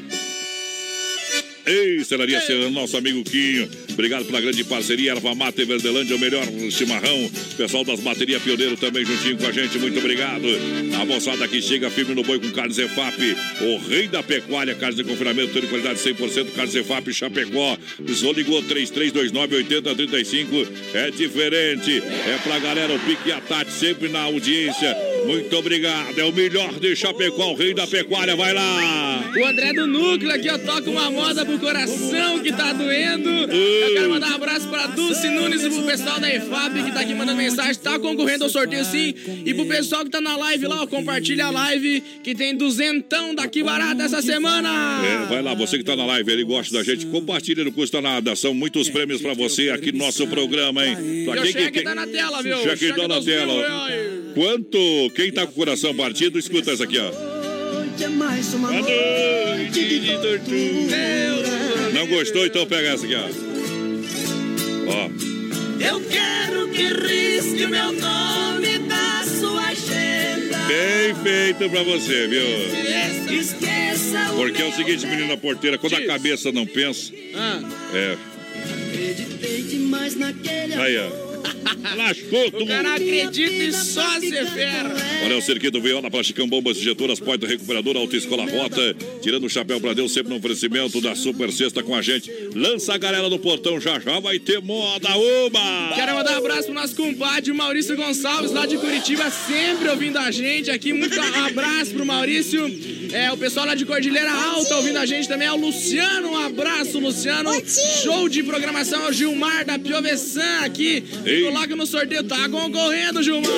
[1.66, 3.70] Ei, Celaria Serrano, nosso amigo Quinho.
[3.94, 5.12] Obrigado pela grande parceria.
[5.12, 7.30] Erva Mata e Verdelândia, o melhor chimarrão.
[7.58, 9.78] Pessoal das baterias Pioneiro também juntinho com a gente.
[9.78, 10.46] Muito obrigado.
[11.00, 13.36] A moçada que chega firme no boi com carne Zefap.
[13.62, 16.52] O rei da pecuária, carne de confinamento, de qualidade 100%.
[16.56, 17.78] Carne Zefap Chapecó.
[18.16, 20.68] Só ligou 3329-8035.
[20.94, 22.02] É diferente.
[22.28, 24.96] É pra galera, o Pique e a Tati sempre na audiência.
[25.26, 26.18] Muito obrigado.
[26.18, 28.36] É o melhor de Chapecó, o rei da pecuária.
[28.36, 29.32] Vai lá.
[29.36, 33.30] O André do Núcleo aqui, ó, toca uma moda pro coração que tá doendo.
[33.82, 37.00] Eu quero mandar um abraço pra Dulce Nunes e pro pessoal da EFAP que tá
[37.02, 37.76] aqui mandando mensagem.
[37.76, 39.14] Tá concorrendo ao sorteio sim.
[39.46, 43.34] E pro pessoal que tá na live lá, ó, compartilha a live que tem duzentão
[43.34, 44.70] daqui barato essa semana.
[45.06, 48.00] É, vai lá, você que tá na live, ele gosta da gente, compartilha, não custa
[48.02, 48.36] nada.
[48.36, 51.26] São muitos prêmios pra você aqui no nosso programa, hein?
[51.26, 52.58] Pra Meu cheque tá na tela, viu?
[52.60, 53.54] Cheque tá na tela.
[53.54, 54.34] mil.
[54.34, 54.78] Quanto?
[55.16, 57.12] Quem tá com o coração partido, escuta essa aqui, ó.
[58.02, 61.92] É mais uma noite de tortura.
[61.94, 62.46] Não gostou?
[62.46, 63.51] Então pega essa aqui, ó.
[64.88, 65.10] Ó.
[65.84, 70.58] Eu quero que risque o meu nome da sua agenda.
[70.68, 72.42] Bem feito pra você, viu?
[73.40, 77.12] Esqueça o Porque é o seguinte, menina porteira, quando a cabeça não pensa.
[77.94, 78.18] É.
[78.88, 81.31] Acreditei demais naquele Aí, ó.
[81.96, 82.64] Lascou tudo.
[82.64, 84.96] O cara acredita e só se ferra.
[85.26, 88.96] Olha o Cerquito Viola para Chicão Bombas Injetoras, Porta Recuperadora, Autoescola Rota.
[89.22, 92.32] Tirando o chapéu pra Deus, sempre no oferecimento da Super Sexta com a gente.
[92.56, 95.94] Lança a galera no portão, já já vai ter moda, uma!
[95.96, 100.32] Quero mandar um abraço pro nosso compadre Maurício Gonçalves, lá de Curitiba, sempre ouvindo a
[100.32, 100.94] gente aqui.
[100.94, 102.62] Muito abraço pro Maurício.
[103.14, 105.48] É, o pessoal lá de Cordilheira Alta ouvindo a gente também.
[105.48, 107.52] É o Luciano, um abraço, Luciano.
[108.02, 111.04] Show de programação, é o Gilmar da Piovesan aqui.
[111.26, 111.44] Ei.
[111.72, 113.52] Coloca no sorteio, tá concorrendo, Gilmar.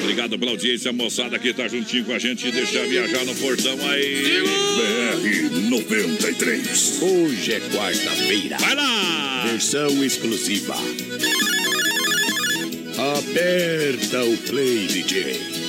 [0.00, 2.50] Obrigado pela audiência, moçada que tá juntinho com a gente.
[2.50, 4.42] Deixa viajar no portão aí.
[4.76, 7.02] BR 93.
[7.02, 8.58] Hoje é quarta-feira.
[8.58, 9.44] Vai lá!
[9.50, 10.74] Versão exclusiva.
[13.18, 15.65] Aperta o play, DJ.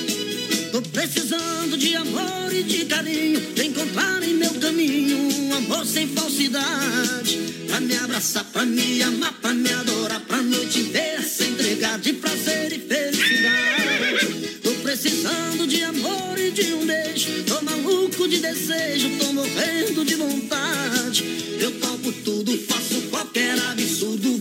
[0.70, 3.40] Tô precisando de amor e de carinho.
[3.54, 7.38] De encontrar em meu caminho um amor sem falsidade.
[7.66, 10.20] Pra me abraçar, pra me amar, pra me adorar.
[10.20, 14.58] Pra noite inteira se entregar de prazer e felicidade.
[14.62, 17.44] Tô precisando de amor e de um beijo.
[17.44, 21.24] Tô maluco de desejo, tô morrendo de vontade.
[21.60, 24.37] Eu topo tudo, faço qualquer absurdo.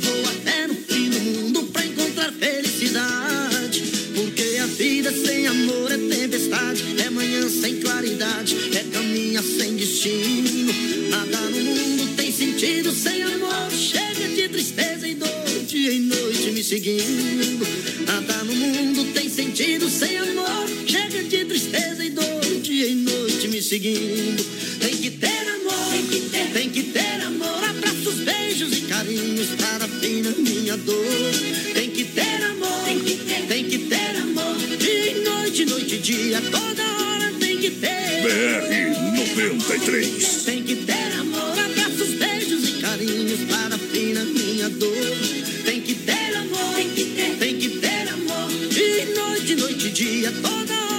[7.49, 10.73] Sem claridade, é caminha sem destino.
[11.09, 13.71] Nada no mundo tem sentido sem amor.
[13.71, 15.29] Chega de tristeza e dor,
[15.65, 17.65] dia e noite me seguindo.
[18.05, 20.67] Nada no mundo tem sentido sem amor.
[20.85, 24.43] Chega de tristeza e dor, dia e noite me seguindo.
[24.79, 27.63] Tem que ter amor, tem que ter, tem que ter amor.
[27.63, 31.05] Abraços, beijos e carinhos para fim na minha dor.
[31.73, 34.57] Tem que ter amor, tem que ter, tem que ter amor.
[34.77, 37.16] Dia e noite, noite e dia, toda hora.
[37.79, 40.43] BR 93.
[40.45, 44.95] Tem que ter amor, abraços, beijos e carinhos para fim na minha dor.
[45.63, 48.49] Tem que ter amor, tem que ter, tem que ter amor.
[48.71, 50.96] E noite, noite dia, toda hora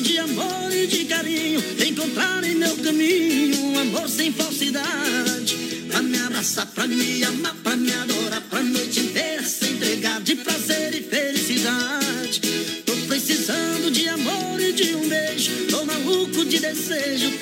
[0.00, 1.62] de amor e de carinho.
[1.86, 5.56] Encontrar em meu caminho um amor sem falsidade.
[5.90, 8.42] Pra me abraçar, pra me amar, pra me adorar.
[8.42, 12.40] Pra noite inteira se entregar de prazer e felicidade.
[12.84, 15.66] Tô precisando de amor e de um beijo.
[15.70, 17.38] Tô maluco de desejo,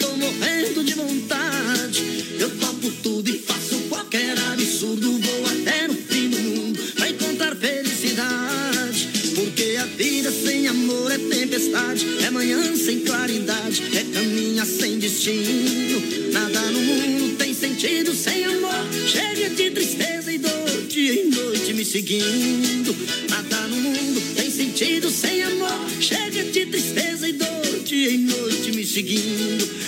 [18.25, 18.89] sem amor.
[19.07, 22.97] Chega de tristeza e dor, dia e noite me seguindo.
[23.29, 25.91] Nada no mundo tem sentido sem amor.
[26.01, 29.84] Chega de tristeza e dor, dia e noite me seguindo.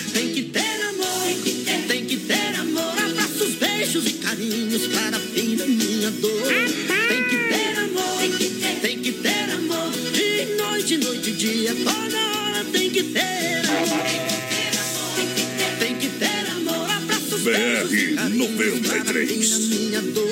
[18.69, 19.59] 93.
[19.69, 20.27] minha dor.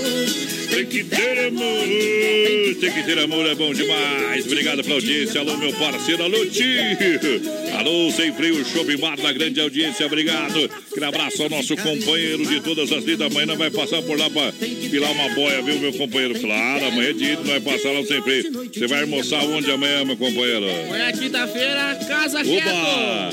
[0.69, 1.87] Tem que ter amor,
[2.81, 4.45] tem que ter amor, é bom demais.
[4.45, 5.39] Obrigado pela audiência.
[5.39, 6.65] Alô, meu parceiro, alô, tio.
[7.77, 10.69] Alô, sem freio, Shopping Bar da grande audiência, obrigado.
[10.91, 13.31] Aquele abraço ao nosso companheiro de todas as vidas.
[13.31, 16.37] Amanhã vai passar por lá pra pilar uma boia, viu, meu companheiro?
[16.39, 18.51] Claro, amanhã é dia, não vai passar lá sem freio.
[18.73, 20.65] Você vai almoçar onde amanhã, meu companheiro?
[20.87, 22.67] Amanhã, quinta-feira, Casa Quieto.
[22.67, 23.29] Oba!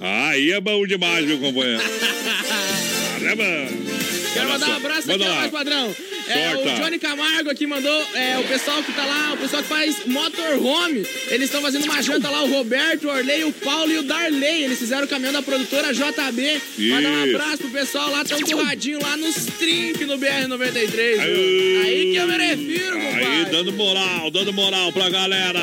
[0.00, 1.82] Aí é bom demais, meu companheiro.
[3.22, 4.11] Caramba!
[4.32, 5.96] Quero mandar um abraço manda aqui, mais padrão.
[6.28, 9.68] É, o Johnny Camargo aqui mandou, é, o pessoal que tá lá, o pessoal que
[9.68, 13.98] faz motorhome, eles estão fazendo uma janta lá, o Roberto, o Orley, o Paulo e
[13.98, 14.64] o Darley.
[14.64, 16.60] Eles fizeram o caminhão da produtora JB.
[16.78, 20.86] Mandar um abraço pro pessoal lá, tão curradinho lá nos trinques no BR-93.
[20.88, 21.82] viu?
[21.82, 22.12] Aí.
[22.12, 25.60] Que eu me refiro, Aí, dando moral, dando moral pra galera.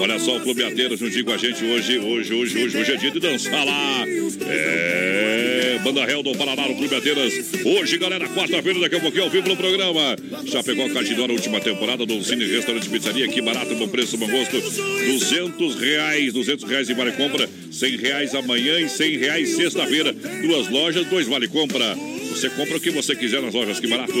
[0.00, 2.96] Olha só o Clube Ateiro juntinho com a gente hoje, hoje, hoje, hoje, hoje é
[2.96, 4.04] dia de dançar lá.
[4.48, 7.34] É, Banda Real do Paraná no Clube Ateiras.
[7.62, 10.16] Hoje, galera, quarta-feira, daqui a pouquinho ao vivo no programa.
[10.46, 14.26] Já pegou a Cardidora, última temporada do Cine Restaurante Pizzaria, que barato, bom preço, bom
[14.26, 14.58] gosto.
[14.58, 20.14] 200 reais, 200 reais em vale compra, 100 reais amanhã e 100 reais sexta-feira.
[20.14, 21.94] Duas lojas, dois vale compra.
[22.30, 24.12] Você compra o que você quiser nas lojas, que barato.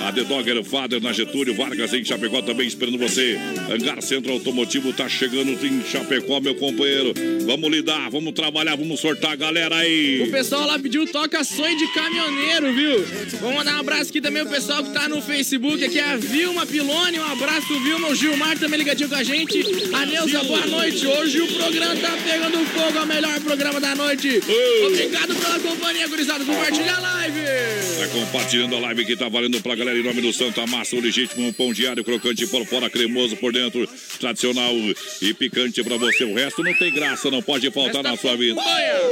[0.00, 3.38] A The Dogger Father na Getúlio Vargas em Chapecó também esperando você.
[3.70, 7.12] Hangar Centro Automotivo tá chegando em Chapecó, meu companheiro.
[7.46, 10.22] Vamos lidar, vamos trabalhar, vamos sortar a galera aí.
[10.22, 13.04] O pessoal lá pediu toca sonho de caminhoneiro, viu?
[13.40, 16.16] Vamos mandar um abraço aqui também o pessoal que tá no Facebook, aqui é a
[16.16, 19.62] Vilma Pilone, um abraço Vilma, o Gilmar também ligadinho com a gente.
[19.92, 21.06] A Neuza, boa noite.
[21.06, 24.40] Hoje o programa tá pegando fogo, é o melhor programa da noite.
[24.86, 26.44] Obrigado pela companhia, gurizada.
[26.44, 27.57] Compartilha a live.
[27.98, 31.00] Tá compartilhando a live que tá valendo pra galera em nome do Santa Massa, o
[31.00, 33.88] legítimo pão diário, crocante por fora, cremoso por dentro,
[34.20, 34.72] tradicional
[35.20, 36.24] e picante pra você.
[36.24, 38.60] O resto não tem graça, não pode faltar na sua vida.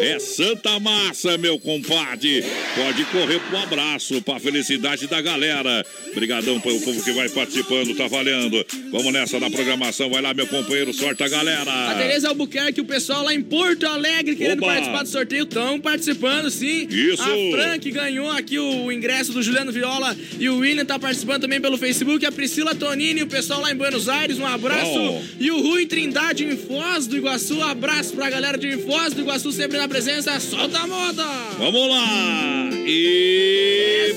[0.01, 2.45] É Santa Massa, meu compadre.
[2.75, 5.85] Pode correr pro abraço, pra felicidade da galera.
[6.13, 8.65] Obrigadão pelo povo que vai participando, tá valendo.
[8.91, 11.91] Vamos nessa na programação, vai lá, meu companheiro, sorte a galera.
[11.91, 14.73] A Tereza Albuquerque, o pessoal lá em Porto Alegre querendo Oba!
[14.73, 16.87] participar do sorteio, estão participando sim.
[16.89, 17.23] Isso!
[17.23, 21.61] A Frank ganhou aqui o ingresso do Juliano Viola e o William tá participando também
[21.61, 22.25] pelo Facebook.
[22.25, 24.93] A Priscila Tonini, o pessoal lá em Buenos Aires, um abraço.
[24.93, 25.25] Bom.
[25.41, 29.53] E o Rui Trindade em Foz do Iguaçu, abraço pra galera de Foz do Iguaçu,
[29.53, 30.39] sempre na presença.
[30.41, 31.25] Solta a moda!
[31.59, 32.71] Vamos lá!
[32.87, 34.15] E.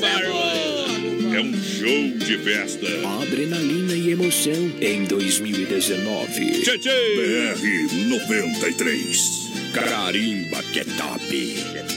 [1.32, 2.86] É um show de festa.
[3.22, 6.64] Adrenalina e emoção em 2019.
[6.66, 9.50] BR 93.
[9.74, 11.89] Carimba que é top.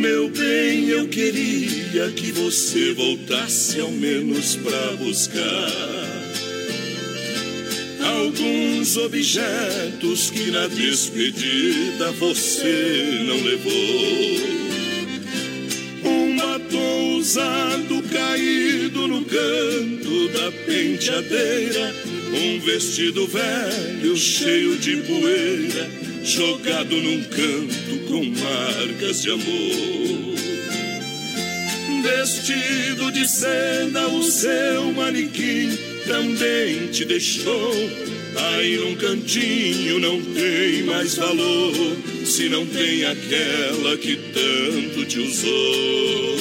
[0.00, 6.10] Meu bem, eu queria que você voltasse ao menos pra buscar
[8.02, 14.60] alguns objetos que na despedida você não levou.
[16.02, 21.94] Um batom usado caído no canto da penteadeira,
[22.32, 25.90] um vestido velho cheio de poeira,
[26.22, 30.30] jogado num canto com marcas de amor.
[32.02, 37.72] Vestido de seda, o seu manequim também te deixou.
[38.36, 46.40] Aí num cantinho não tem mais valor, se não tem aquela que tanto te usou.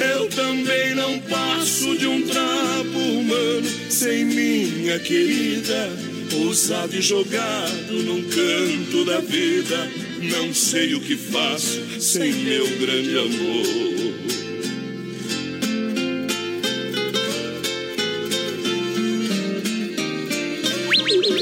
[0.00, 5.90] Eu também não passo de um trapo humano sem minha querida,
[6.36, 9.90] usado e jogado num canto da vida.
[10.22, 13.92] Não sei o que faço sem meu grande amor.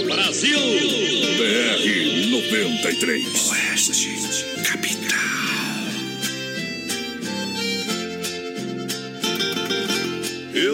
[0.07, 0.59] Brasil!
[1.39, 3.70] BR 93.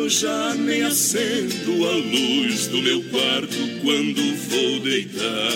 [0.06, 5.50] Eu já nem acendo a luz do meu quarto quando vou deitar.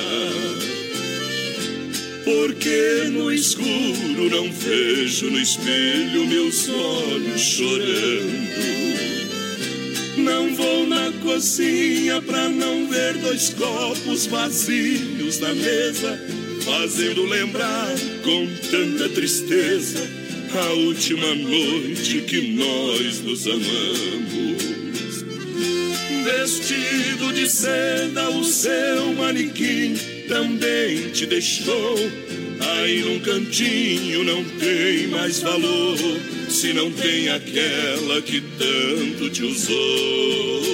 [2.24, 8.50] Porque no escuro não vejo no espelho meus olhos chorando.
[10.16, 16.20] Não vou na cozinha pra não ver dois copos vazios na mesa,
[16.64, 17.94] fazendo lembrar
[18.24, 20.19] com tanta tristeza
[20.58, 25.24] a última noite que nós nos amamos.
[26.24, 29.94] Vestido de seda, o seu manequim
[30.28, 31.96] também te deixou.
[32.60, 35.96] Aí num cantinho não tem mais valor,
[36.48, 40.70] se não tem aquela que tanto te usou.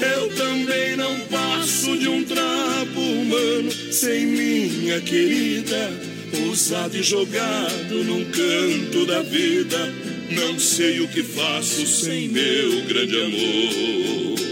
[0.00, 6.11] Eu também não passo de um trapo humano sem minha querida,
[6.50, 9.92] usado e jogado num canto da vida.
[10.30, 14.42] Não sei o que faço sem meu grande amor.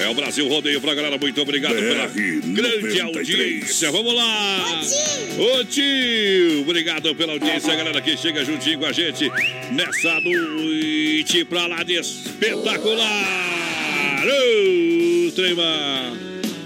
[0.00, 1.18] É o Brasil Rodeio pra galera.
[1.18, 3.90] Muito obrigado pela grande audiência.
[3.90, 4.80] Vamos lá.
[5.38, 9.30] Ô tio, obrigado pela audiência, galera que chega juntinho com a gente
[9.70, 13.77] nessa noite pra lá de espetacular.
[14.26, 14.58] Ô.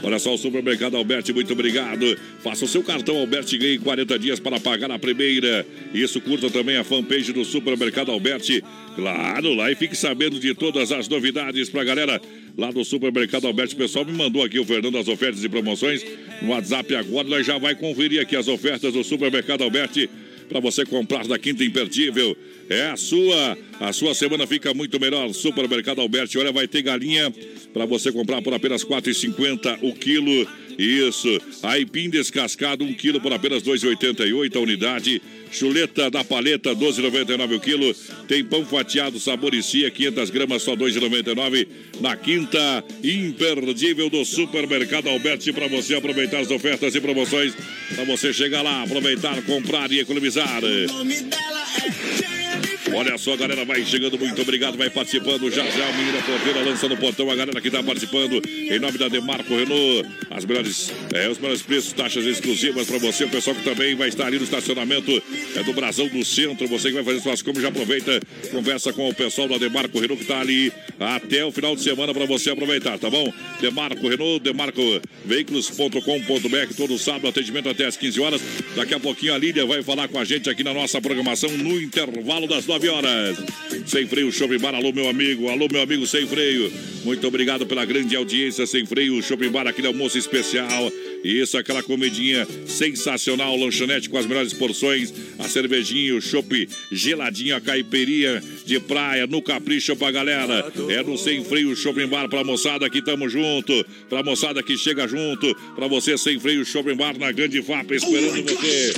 [0.05, 2.19] Olha só, o Supermercado Alberti, muito obrigado.
[2.43, 5.65] Faça o seu cartão Alberti e ganhe 40 dias para pagar a primeira.
[5.95, 8.65] Isso, curta também a fanpage do Supermercado Alberti.
[8.97, 12.21] Claro, lá e fique sabendo de todas as novidades pra galera
[12.59, 13.75] lá do Supermercado Alberti.
[13.75, 16.05] O pessoal me mandou aqui o Fernando as ofertas e promoções
[16.43, 17.29] no WhatsApp agora.
[17.29, 20.11] Nós já vai conferir aqui as ofertas do Supermercado Alberti
[20.49, 22.37] para você comprar da Quinta Imperdível.
[22.73, 25.31] É a sua, a sua semana fica muito melhor.
[25.35, 27.31] Supermercado Alberti, olha, vai ter galinha
[27.71, 30.49] para você comprar por apenas R$ 4,50 o quilo.
[30.79, 31.29] Isso.
[31.63, 35.21] Aipim descascado, 1 um quilo por apenas R$ 2,88 a unidade.
[35.51, 37.95] Chuleta da paleta, 12,99 o quilo.
[38.27, 41.69] Tem pão fatiado, sabor e cia, 500 gramas, só 2,99.
[42.01, 47.55] Na quinta, imperdível do Supermercado Alberti, para você aproveitar as ofertas e promoções.
[47.95, 50.63] Para você chegar lá, aproveitar, comprar e economizar.
[52.95, 55.51] Olha só, galera vai chegando, muito obrigado, vai participando.
[55.51, 58.43] Já já, a menina porteira lança no portão a galera que está participando.
[58.47, 63.25] Em nome da Demarco Renault, as melhores, é, os melhores preços, taxas exclusivas para você.
[63.25, 65.11] O pessoal que também vai estar ali no estacionamento
[65.57, 66.69] é do Brasão do Centro.
[66.69, 68.21] Você que vai fazer suas compras, já aproveita,
[68.51, 72.13] conversa com o pessoal da Demarco Renault que está ali até o final de semana
[72.13, 73.33] para você aproveitar, tá bom?
[73.61, 74.83] Demarco Renault, Demarco
[75.25, 78.43] Veículos.com.br, todo sábado, atendimento até às 15 horas.
[78.77, 81.81] Daqui a pouquinho a Lídia vai falar com a gente aqui na nossa programação no
[81.81, 83.37] intervalo das 9 horas.
[83.87, 84.75] Sem freio, Shopping Bar.
[84.75, 85.49] Alô, meu amigo.
[85.49, 86.73] Alô, meu amigo Sem Freio.
[87.05, 88.67] Muito obrigado pela grande audiência.
[88.67, 90.91] Sem freio, Shopping Bar, aquele almoço especial.
[91.25, 97.61] Isso, aquela comidinha sensacional, lanchonete com as melhores porções, a cervejinha, o chopp geladinho, a
[97.61, 100.73] caipirinha de praia, no capricho pra galera.
[100.89, 105.07] É no Sem Freio Shopping Bar pra moçada que tamo junto, pra moçada que chega
[105.07, 108.93] junto, pra você Sem Freio Shopping Bar na Grande FAP esperando você.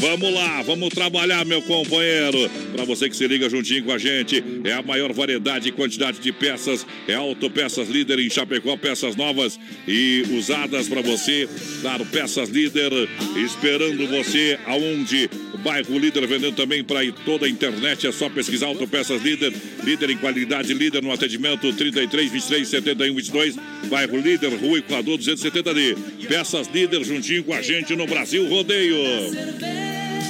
[0.00, 2.50] Vamos lá, vamos trabalhar, meu companheiro.
[2.72, 6.18] Pra você que se liga juntinho com a gente, é a maior variedade e quantidade
[6.18, 11.48] de peças, é Autopeças Líder em Chapecó, peças novas e usadas pra você.
[11.80, 12.92] Claro, Peças Líder,
[13.36, 15.30] esperando você aonde?
[15.62, 18.06] Bairro Líder vendendo também para toda a internet.
[18.06, 19.52] É só pesquisar Autopeças Líder.
[19.84, 23.56] Líder em qualidade, líder no atendimento 33, 23, 71, 22.
[23.88, 25.96] Bairro Líder, Rua Equador 270D.
[26.26, 29.87] Peças Líder juntinho com a gente no Brasil Rodeio.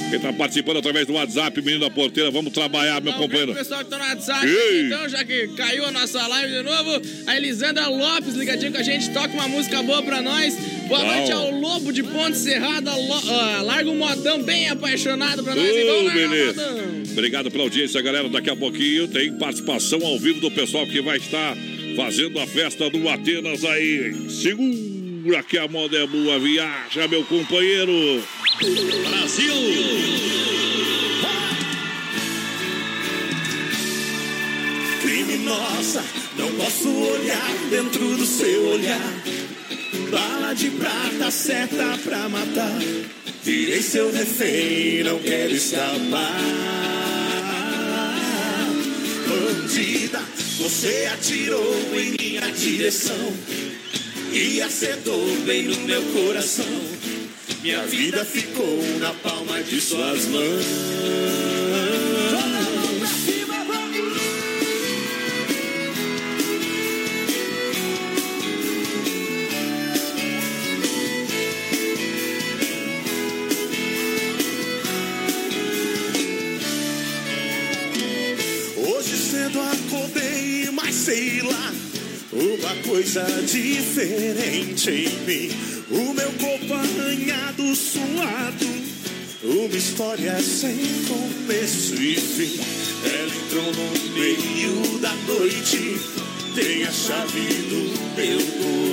[0.09, 3.51] Quem está participando através do WhatsApp, menino da porteira, vamos trabalhar, meu companheiro.
[3.51, 4.85] O pessoal que tá no WhatsApp, Ei.
[4.87, 8.83] então, já que caiu a nossa live de novo, a Elisandra Lopes ligadinho com a
[8.83, 10.55] gente, toca uma música boa pra nós.
[10.87, 11.15] Boa Uau.
[11.15, 15.63] noite ao Lobo de Ponte Serrada, Lo- ah, larga um modão bem apaixonado pra nós.
[15.69, 16.75] o beleza.
[17.11, 18.27] Obrigado pela audiência, galera.
[18.29, 21.55] Daqui a pouquinho tem participação ao vivo do pessoal que vai estar
[21.95, 24.15] fazendo a festa do Atenas aí.
[24.31, 28.23] Segura que a moda é boa, viaja, meu companheiro.
[28.59, 29.53] Brasil!
[35.01, 36.03] Criminosa,
[36.37, 39.13] não posso olhar dentro do seu olhar.
[40.11, 42.79] Bala de prata, seta pra matar.
[43.43, 46.41] Virei seu refém, não quero escapar.
[49.25, 50.21] Bandida,
[50.57, 53.33] você atirou em minha direção
[54.33, 56.98] e acertou bem no meu coração.
[57.61, 60.65] Minha vida ficou na palma de suas mãos.
[78.77, 81.73] Hoje cedo acordei, mas sei lá,
[82.31, 85.51] uma coisa diferente em mim.
[85.89, 88.67] O meu corpo arranhado, suado,
[89.43, 90.77] uma história sem
[91.07, 92.59] começo e fim.
[93.05, 95.99] Ela entrou no meio da noite,
[96.53, 98.39] tem a chave do meu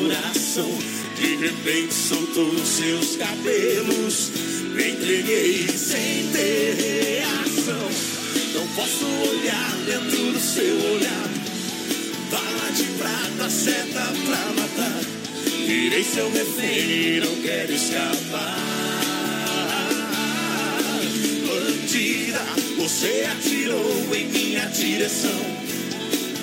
[0.09, 0.79] coração.
[1.17, 4.31] De repente soltou seus cabelos,
[4.75, 7.89] me entreguei sem ter reação.
[8.55, 11.46] Não posso olhar dentro do seu olhar.
[12.37, 15.01] Bala de prata, seta pra matar.
[15.67, 18.59] Virei seu refém e não quero escapar.
[21.47, 22.45] Bandida,
[22.77, 25.31] você atirou em minha direção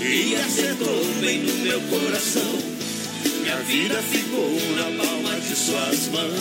[0.01, 2.57] e acertou bem no meu coração.
[3.41, 6.33] Minha vida ficou na palma de suas mãos.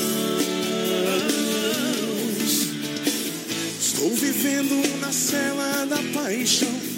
[3.79, 6.92] Estou vivendo na cela da paixão.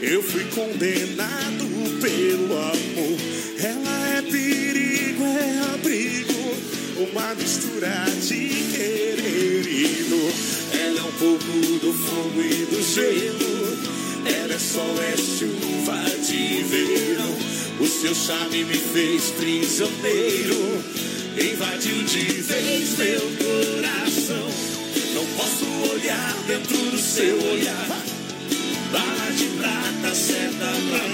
[0.00, 1.66] Eu fui condenado
[2.00, 3.18] pelo amor.
[3.58, 10.32] Ela é perigo, é abrigo, uma mistura de querer dor.
[10.72, 11.44] Ela é um pouco
[11.80, 13.76] do fogo e do gelo.
[14.24, 17.36] Ela é sol, é chuva de verão.
[17.80, 20.84] O seu charme me fez prisioneiro.
[21.36, 24.48] Invadiu de vez meu coração.
[25.14, 28.17] Não posso olhar dentro do seu olhar.
[28.92, 31.08] Bala de prata, seta pra.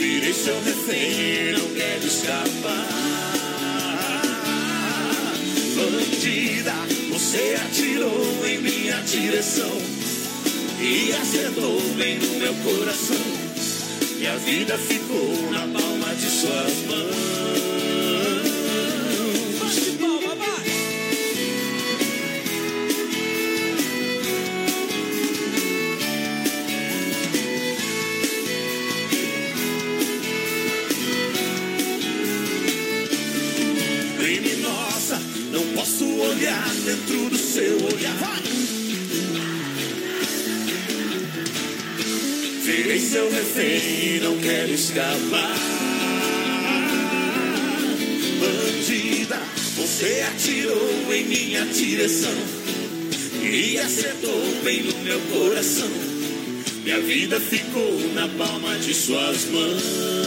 [0.00, 2.88] Virei seu refém, não quero escapar.
[5.76, 6.72] Bandida,
[7.10, 9.70] você atirou em minha direção
[10.80, 13.16] e acertou bem no meu coração.
[14.18, 17.39] E a vida ficou na palma de suas mãos.
[36.84, 38.42] Dentro do seu olhar.
[42.62, 45.56] Virei seu refém e não quero escapar.
[48.40, 49.40] Bandida,
[49.76, 52.32] você atirou em minha direção
[53.42, 55.90] e acertou bem no meu coração.
[56.84, 60.19] Minha vida ficou na palma de suas mãos.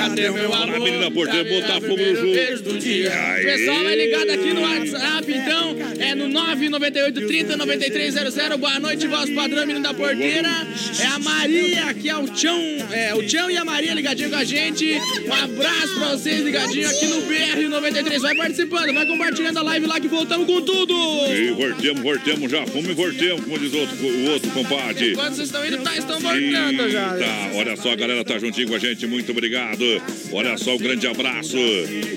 [0.00, 0.80] Cadê meu amor?
[0.80, 2.34] menina porteira, Cadê botar o fogo no jogo.
[3.44, 5.76] pessoal vai ligado aqui no WhatsApp, então,
[6.10, 8.58] é no 998 30 9300.
[8.58, 10.48] Boa noite, voz padrão, menino da porteira.
[10.98, 12.58] É a Maria, que é o Tião,
[12.90, 14.98] é o Tião e a Maria ligadinho com a gente.
[15.24, 18.22] Um abraço pra vocês ligadinho aqui no BR 93.
[18.22, 20.94] Vai participando, vai compartilhando a live lá que voltamos com tudo.
[21.32, 25.12] E voltemos, voltemos, já fomos e voltemos, como diz outro, o outro compadre.
[25.12, 27.14] Enquanto vocês estão indo, tá, estão voltando já.
[27.14, 29.84] Eita, olha só, a galera tá juntinho com a gente, muito obrigado.
[30.32, 31.56] Olha só, um grande abraço.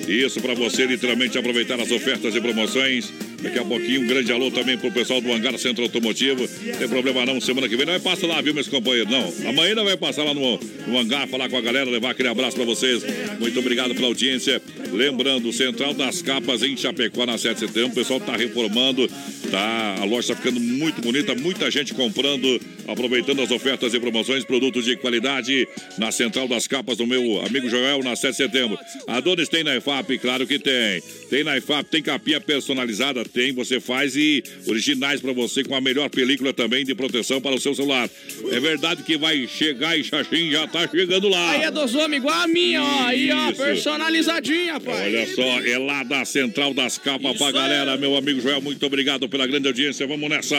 [0.08, 3.14] Isso pra você, literalmente, aproveitar as ofertas e promoções.
[3.44, 6.48] Daqui a pouquinho, um grande alô também pro pessoal do Hangar Centro Automotivo.
[6.66, 9.12] Não tem problema não, semana que vem não vai passar lá, viu, meus companheiros?
[9.12, 12.30] Não, amanhã não vai passar lá no, no Hangar, falar com a galera, levar aquele
[12.30, 13.04] abraço pra vocês.
[13.40, 14.62] Muito obrigado pela audiência.
[14.94, 17.92] Lembrando, Central das Capas em Chapecó, na 7 de setembro.
[17.92, 19.08] O pessoal tá reformando,
[19.50, 19.96] tá?
[20.00, 24.86] A loja tá ficando muito bonita, muita gente comprando, aproveitando as ofertas e promoções, produtos
[24.86, 25.68] de qualidade
[25.98, 28.78] na Central das Capas do meu amigo Joel, na 7 de setembro.
[29.08, 30.20] A Donis tem na IFAP?
[30.20, 31.02] Claro que tem.
[31.30, 33.26] Tem na IFAP, tem capinha personalizada?
[33.26, 37.56] Tem, você faz e originais pra você com a melhor película também de proteção para
[37.56, 38.08] o seu celular.
[38.52, 41.52] É verdade que vai chegar e Xaxim já tá chegando lá.
[41.52, 43.08] Aí é dos homens igual a minha, ó.
[43.08, 45.08] Aí, ó, personalizadinha, pai.
[45.08, 47.98] Olha só, é lá da Central das Capas pra galera.
[47.98, 50.06] Meu amigo Joel, muito obrigado pela grande audiência.
[50.06, 50.56] Vamos nessa.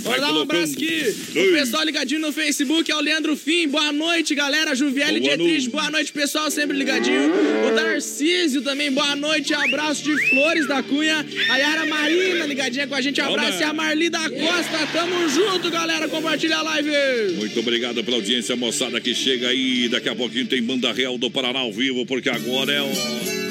[0.00, 1.14] Vai Vou dar um abraço aqui.
[1.30, 3.68] O pessoal ligadinho no Facebook é o Leandro Fim.
[3.68, 4.74] Boa noite, galera.
[4.74, 5.68] Juviele Dietrich.
[5.68, 6.50] Boa noite, pessoal.
[6.50, 7.30] Sempre ligadinho.
[7.68, 8.90] O Darcísio também.
[8.90, 9.52] Boa noite.
[9.52, 11.26] Abraço de Flores da Cunha.
[11.50, 13.20] A Yara Marina ligadinha com a gente.
[13.20, 13.60] Abraço.
[13.60, 14.86] E a Marli da Costa.
[14.92, 16.08] Tamo junto, galera.
[16.08, 16.90] Compartilha a live.
[17.36, 19.88] Muito obrigado pela audiência, moçada que chega aí.
[19.88, 23.47] Daqui a pouquinho tem Banda Real do Paraná ao vivo, porque agora é o.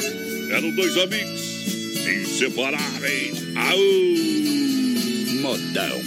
[0.50, 1.42] Eram dois amigos
[2.08, 3.44] inseparáveis.
[3.56, 4.16] Aú!
[5.42, 6.02] Modão.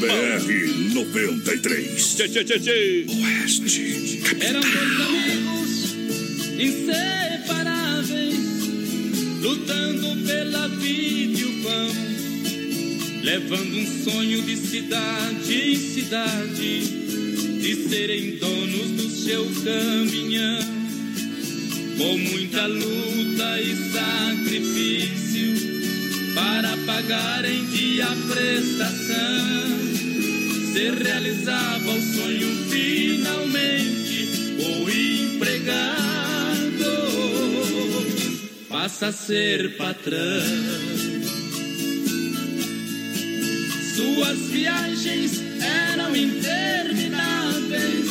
[0.00, 2.14] BR 93.
[2.14, 3.06] Tchê, tchê, tchê, tchê.
[3.08, 4.22] Oeste.
[4.40, 5.94] Eram dois amigos
[6.58, 8.36] inseparáveis,
[9.42, 11.92] lutando pela vida e o pão,
[13.22, 16.80] levando um sonho de cidade em cidade,
[17.60, 20.77] de serem donos do seu caminhão.
[21.98, 25.54] Com muita luta e sacrifício
[26.34, 29.68] para pagar em dia a prestação
[30.72, 36.08] se realizava o sonho finalmente o empregado
[38.68, 40.16] passa a ser patrão.
[43.94, 45.42] Suas viagens
[45.92, 48.08] eram intermináveis,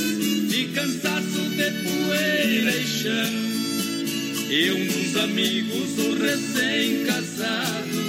[0.49, 3.46] de cansaço de poeira e chão.
[4.49, 7.99] E um dos amigos, o recém-casado,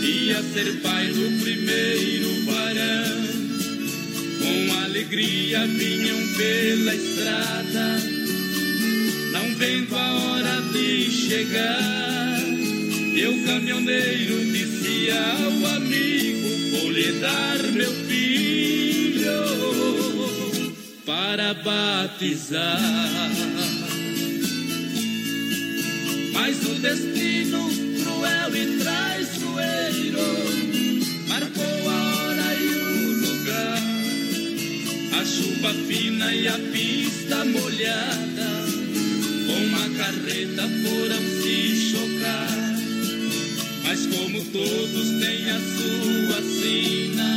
[0.00, 3.20] ia ser pai do primeiro varão.
[4.38, 7.98] Com alegria vinham pela estrada,
[9.32, 12.40] não vendo a hora de chegar.
[12.46, 19.32] E o caminhoneiro disse ao amigo: Vou lhe dar meu filho
[21.04, 22.78] para batizar.
[26.42, 27.68] Mas o destino
[28.02, 30.20] cruel e traiçoeiro
[31.28, 33.82] marcou a hora e o lugar.
[35.20, 38.50] A chuva fina e a pista molhada,
[39.46, 42.48] com a carreta foram se chocar.
[43.84, 47.30] Mas como todos têm a sua sina,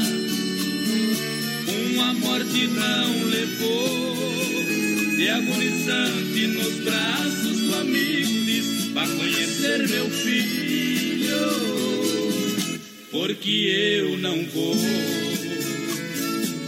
[1.92, 4.53] uma morte não levou.
[5.18, 11.38] E agonizante nos braços do amigo diz: Vá conhecer meu filho,
[13.12, 14.76] porque eu não vou.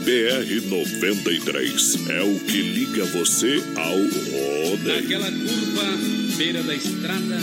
[0.05, 5.01] BR-93 é o que liga você ao rodeio.
[5.01, 5.97] Naquela curva,
[6.37, 7.39] beira da estrada,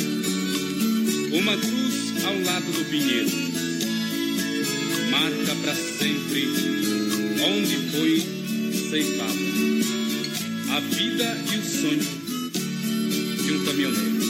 [1.32, 3.30] uma cruz ao lado do pinheiro.
[5.11, 6.46] Marca para sempre
[7.42, 8.22] onde foi
[8.88, 9.82] ceifada
[10.73, 12.01] a vida e o sonho
[13.45, 14.23] de um caminhoneiro.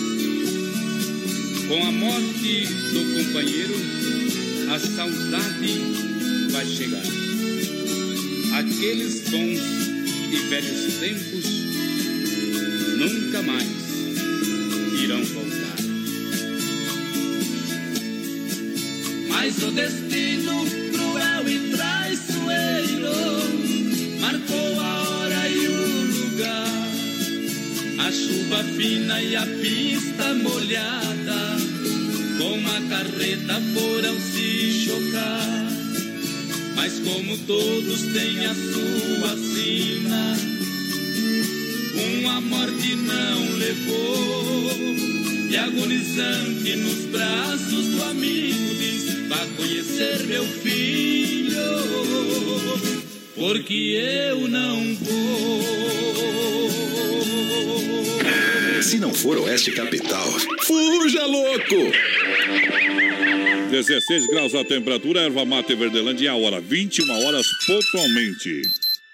[1.68, 3.74] Com a morte do companheiro,
[4.74, 5.80] a saudade
[6.50, 7.04] vai chegar.
[8.58, 9.60] Aqueles bons
[10.32, 11.46] e velhos tempos
[12.98, 13.68] nunca mais
[15.00, 15.76] irão voltar.
[19.28, 22.31] Mas o destino cruel e traiçoeiro
[28.12, 31.56] chuva fina e a pista molhada,
[32.38, 35.72] com a carreta foram se chocar.
[36.76, 40.36] Mas como todos têm a sua sina,
[42.14, 44.72] uma morte não levou.
[45.50, 51.60] E agonizante nos braços do amigo diz: Vá conhecer meu filho,
[53.34, 56.61] porque eu não vou.
[58.82, 60.28] Se não for Oeste Capital,
[60.66, 61.92] fuja louco!
[63.70, 65.44] 16 graus a temperatura, erva
[65.76, 68.81] Verdelândia e a hora 21 horas pontualmente.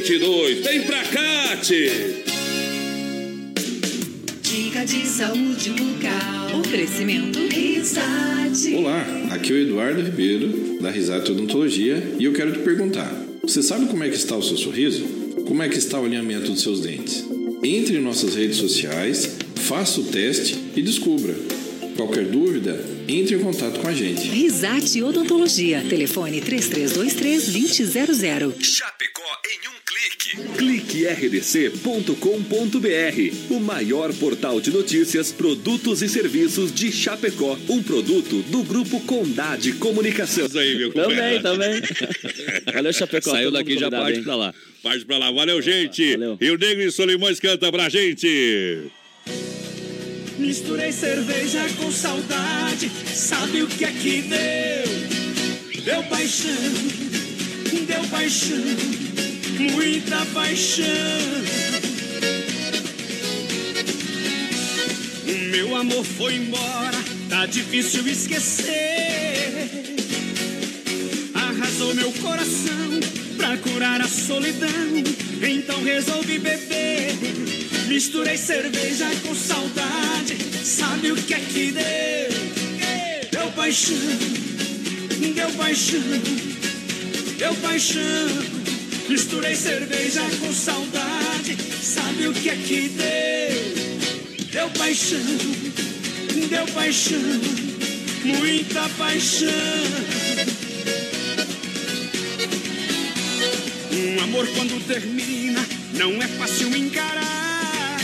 [0.00, 0.64] 2822.
[0.64, 1.90] Vem pra cá, tchê.
[4.42, 6.60] Dica de saúde bucal.
[6.60, 8.74] Oferecimento Risate.
[8.76, 13.62] Olá, aqui é o Eduardo Ribeiro, da Risate Odontologia, e eu quero te perguntar: você
[13.62, 15.04] sabe como é que está o seu sorriso?
[15.46, 17.22] Como é que está o alinhamento dos seus dentes?
[17.62, 21.34] Entre em nossas redes sociais, faça o teste e descubra.
[21.96, 24.26] Qualquer dúvida, entre em contato com a gente.
[24.28, 25.84] Risate Odontologia.
[25.86, 28.54] Telefone 3323-2000.
[28.62, 30.36] Chapecó em um clique.
[30.56, 33.34] cliquerdc.com.br.
[33.50, 37.58] O maior portal de notícias, produtos e serviços de Chapecó.
[37.68, 40.46] Um produto do Grupo Condade Comunicação.
[40.58, 41.80] aí, meu Também, também.
[42.72, 43.30] Valeu, Chapecó.
[43.30, 44.24] Saiu daqui, já parte hein?
[44.24, 44.54] pra lá.
[44.82, 45.30] Parte pra lá.
[45.30, 46.12] Valeu, gente.
[46.12, 46.38] Valeu.
[46.40, 48.84] E o Negro e Solimões canta pra gente.
[50.38, 55.84] Misturei cerveja com saudade, sabe o que é que deu?
[55.84, 56.50] Deu paixão,
[57.86, 58.56] deu paixão,
[59.60, 60.86] muita paixão.
[65.28, 66.98] O meu amor foi embora,
[67.30, 69.70] Tá difícil esquecer.
[71.32, 73.00] Arrasou meu coração
[73.36, 74.68] pra curar a solidão.
[75.40, 77.14] Então resolvi beber.
[77.86, 80.36] Misturei cerveja com saudade.
[80.64, 83.30] Sabe o que é que deu?
[83.30, 83.96] Deu paixão,
[85.34, 86.00] deu paixão,
[87.38, 88.49] deu paixão.
[89.10, 91.56] Misturei cerveja com saudade.
[91.82, 94.46] Sabe o que é que deu?
[94.52, 95.18] Deu paixão,
[96.48, 97.18] deu paixão,
[98.22, 99.48] muita paixão.
[103.92, 107.98] Um amor quando termina não é fácil encarar.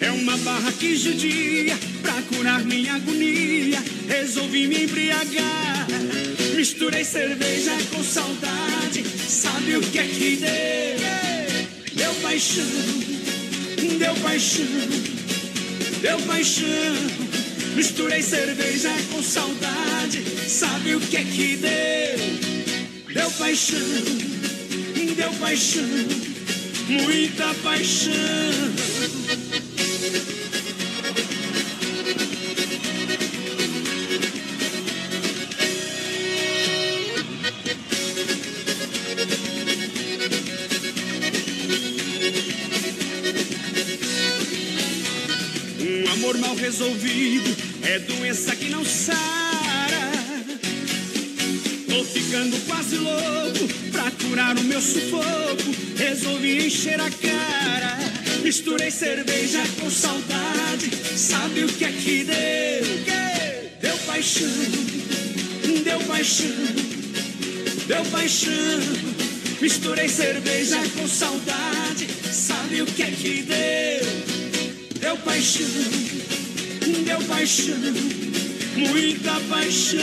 [0.00, 3.78] É uma barra que judia pra curar minha agonia.
[4.08, 6.31] Resolvi me embriagar.
[6.62, 9.04] Misturei cerveja com saudade.
[9.28, 11.96] Sabe o que é que deu?
[11.96, 12.64] Deu paixão,
[13.98, 14.64] deu paixão,
[16.00, 16.94] deu paixão.
[17.74, 20.22] Misturei cerveja com saudade.
[20.48, 23.12] Sabe o que é que deu?
[23.12, 23.80] Deu paixão,
[25.16, 25.82] deu paixão,
[26.88, 28.12] muita paixão.
[46.72, 49.18] Resolvido é doença que não sara.
[51.86, 55.70] Tô ficando quase louco pra curar o meu sufoco.
[55.98, 57.98] Resolvi encher a cara.
[58.42, 60.90] Misturei cerveja com saudade.
[61.14, 63.02] Sabe o que é que deu?
[63.82, 64.48] Deu paixão,
[65.84, 66.46] deu paixão,
[67.86, 68.52] deu paixão.
[69.60, 72.08] Misturei cerveja com saudade.
[72.32, 74.42] Sabe o que é que deu?
[75.00, 75.66] Deu paixão,
[77.28, 77.76] paixão,
[78.76, 80.00] muita paixão.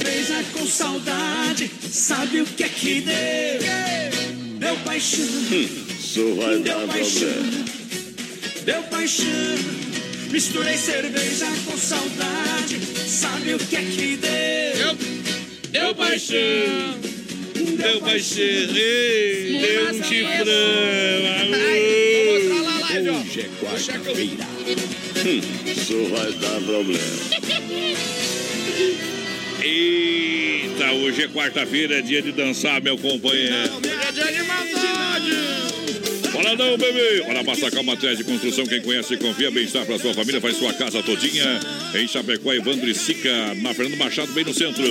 [0.00, 3.60] Cerveja com saudade, sabe o que é que deu?
[4.58, 5.26] Deu paixão,
[6.62, 7.28] deu paixão,
[8.64, 9.80] deu paixão.
[10.30, 14.96] Misturei cerveja com saudade, sabe o que é que deu?
[15.70, 16.98] Deu paixão,
[17.54, 21.40] deu paixão, deu um chifrão.
[22.16, 23.12] Vou mostrar lá a live, ó.
[23.20, 24.49] Hoje é quarta-feira.
[25.22, 26.98] Isso vai dar problema.
[29.62, 33.89] Eita, hoje é quarta-feira, é dia de dançar, meu companheiro.
[36.50, 37.22] Fala não, bebê!
[37.28, 40.72] Olha, Massacal Materiais de Construção, quem conhece e confia, bem-estar para sua família, faz sua
[40.72, 41.60] casa todinha.
[41.94, 44.84] Em Chapecó, Evandro e Sica, na Fernando Machado, bem no centro.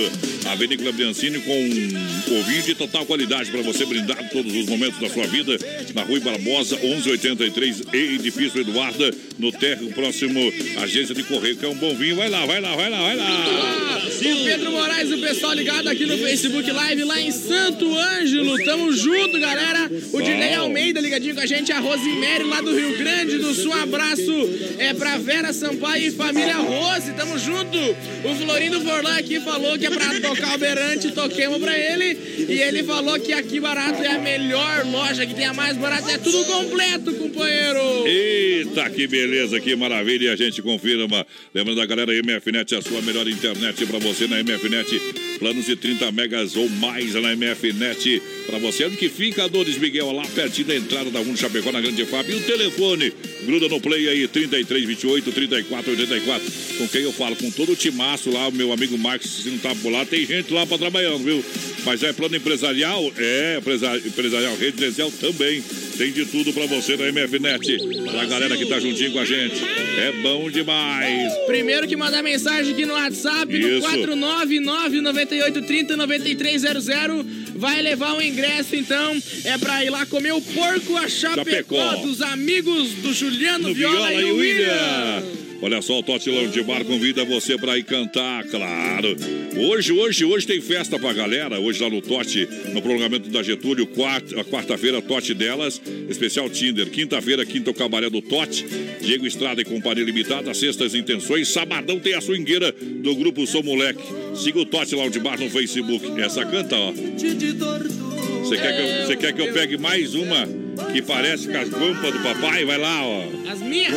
[0.46, 5.10] A Vinícola Biancini com ovinho de total qualidade para você brindar todos os momentos da
[5.10, 5.58] sua vida.
[5.94, 10.40] Na Rui Barbosa, 1183, e Edifício Eduarda, no térreo próximo
[10.82, 12.16] Agência de Correio, que é um bom vinho.
[12.16, 14.02] Vai lá, vai lá, vai lá, vai lá.
[14.22, 18.62] E o Pedro Moraes, o pessoal ligado aqui no Facebook Live, lá em Santo Ângelo.
[18.64, 19.90] Tamo junto, galera.
[20.12, 23.72] O Dinei Almeida ligadinho com a gente, a Rosemary lá do Rio Grande do Sul.
[23.72, 24.32] Um abraço
[24.78, 27.12] é pra Vera Sampaio e família Rose.
[27.14, 27.76] Tamo junto.
[28.24, 32.46] O Florindo Forlan aqui falou que é pra tocar o Berante, toquemos pra ele.
[32.48, 36.12] E ele falou que aqui barato é a melhor loja, que tem a mais barata.
[36.12, 38.06] É tudo completo, companheiro.
[38.06, 40.26] Eita, que beleza, que maravilha.
[40.26, 41.26] E a gente confirma.
[41.52, 45.29] Lembrando da galera MFNet, a sua melhor internet para você na MFNet.
[45.40, 48.22] Planos de 30 megas ou mais na MFNet.
[48.46, 51.72] Para você, onde que fica a Dores Miguel, lá pertinho da entrada da Rua Chapecó,
[51.72, 52.28] na Grande FAP.
[52.30, 53.12] E o telefone,
[53.46, 56.52] gruda no play aí, 3328 3484.
[56.78, 57.34] Com quem eu falo?
[57.36, 60.26] Com todo o timaço lá, o meu amigo Marcos, se não tá por lá, tem
[60.26, 61.44] gente lá para trabalhando, viu?
[61.84, 63.10] Mas é plano empresarial?
[63.16, 65.62] É, empresa- empresarial residencial também.
[65.96, 67.76] Tem de tudo para você na MFNet.
[68.10, 69.62] Pra galera que tá juntinho com a gente.
[69.98, 71.30] É bom demais.
[71.46, 75.60] Primeiro que mandar mensagem aqui no WhatsApp, no Isso.
[75.60, 77.24] 499-9830-9300,
[77.56, 81.96] vai levar um ingresso, então, é pra ir lá comer o porco a Chapecó, Chapecó.
[81.96, 85.22] dos amigos do Juliano No Viola, e o William.
[85.62, 89.14] Olha só, o Totilão de Bar convida você para ir cantar, claro.
[89.58, 91.60] Hoje, hoje, hoje tem festa pra galera.
[91.60, 96.88] Hoje lá no Tote, no prolongamento da Getúlio, quarta- a quarta-feira, Tote delas, especial Tinder.
[96.88, 98.64] Quinta-feira, quinta o cabaré do Tote.
[99.02, 101.48] Diego Estrada e Companhia Limitada, sextas intenções.
[101.48, 104.02] Sabadão tem a swingueira do grupo Sou Moleque.
[104.34, 106.18] Siga o Tote lá de Bar no Facebook.
[106.20, 106.92] Essa canta, ó.
[106.92, 110.48] Você quer, que eu, você quer que eu pegue mais uma
[110.92, 112.64] que parece com as guampas do papai?
[112.64, 113.24] Vai lá, ó.
[113.50, 113.92] As minhas?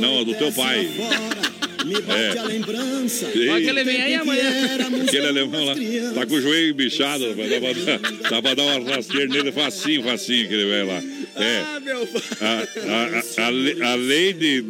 [0.00, 0.88] Não, do teu pai.
[2.06, 3.30] bate a lembrança.
[3.34, 3.48] Ei.
[3.48, 4.50] Olha que ele vem aí amanhã.
[5.06, 5.74] Aquele alemão lá
[6.14, 7.50] tá com o joelho bichado, rapaz.
[7.50, 11.02] dá, pra, dar- dá pra dar uma rasteira nele facinho, facinho que ele vai lá.
[11.38, 11.60] É.
[11.66, 12.08] Ah, meu
[12.40, 12.46] A,
[13.40, 14.64] a, a, a lei- a lei de,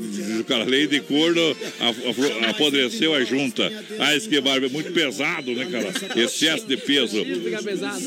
[0.49, 0.65] cara.
[0.65, 3.71] Lei de corno a- a- apodreceu a junta.
[3.99, 4.69] Ai, que barba.
[4.69, 5.93] Muito pesado, né, cara?
[6.21, 7.25] Excesso de peso.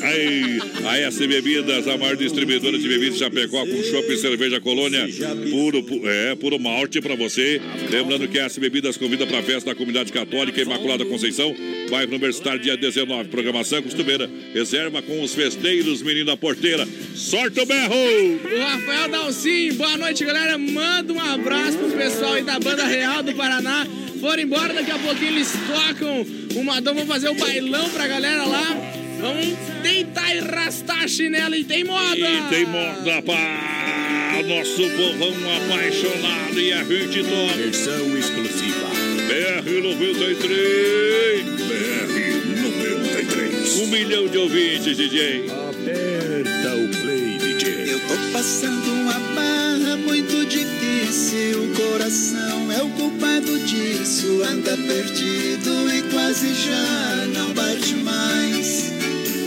[0.04, 4.60] Aí, a S Bebidas, a maior distribuidora de bebidas de Chapecó com chopp e cerveja
[4.60, 5.08] colônia,
[5.50, 7.62] puro, pu- é, puro malte pra você.
[7.90, 11.56] Lembrando que a S Bebidas convida pra festa da comunidade católica Imaculada Conceição,
[11.90, 13.30] bairro Universitário, dia 19.
[13.30, 14.30] Programação costumeira.
[14.54, 16.88] Reserva com os festeiros, menino da porteira.
[17.16, 18.49] Sorte o berro!
[18.52, 20.58] O Rafael Dalcin, boa noite, galera.
[20.58, 23.86] Manda um abraço pro pessoal aí da Banda Real do Paraná.
[24.20, 26.26] Foram embora, daqui a pouquinho eles tocam
[26.56, 28.76] o Madão, vão fazer o bailão pra galera lá.
[29.22, 32.16] Vamos deitar e rastar a chinela e tem moda!
[32.18, 37.54] E tem moda para nosso povão apaixonado e a gente toca.
[37.56, 38.90] Versão exclusiva.
[39.28, 41.44] BR 93.
[41.68, 43.80] BR 93.
[43.82, 45.59] Um milhão de ouvintes, DJ.
[48.40, 51.62] Passando uma barra muito difícil.
[51.62, 54.42] O coração é o culpado disso.
[54.50, 58.94] Anda perdido e quase já não bate mais.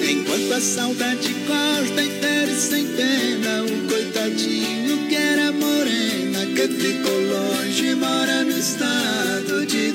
[0.06, 7.18] Enquanto a saudade corta e fere sem pena, o coitadinho que era morena, que ficou
[7.18, 9.91] longe, mora no estado de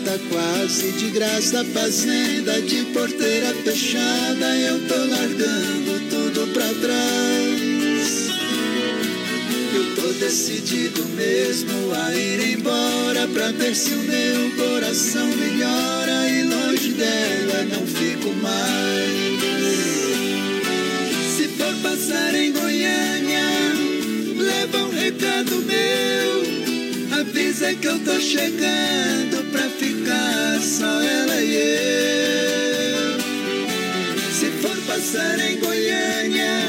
[0.00, 8.30] boiada quase de graça, fazenda de porteira fechada, eu tô largando tudo pra trás.
[9.74, 16.42] Eu tô decidido mesmo a ir embora pra ver se o meu coração melhora e
[16.44, 19.10] longe dela não fico mais.
[21.36, 23.46] Se for passar em Goiânia,
[24.36, 27.20] leva um recado meu.
[27.20, 33.20] Avisa que eu tô chegando pra ficar só ela e eu.
[34.32, 36.68] Se for passar em Goiânia,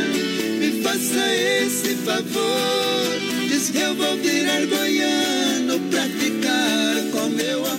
[0.59, 3.19] me faça esse favor.
[3.47, 7.70] Diz que eu vou virar goiano pra ficar com meu amor.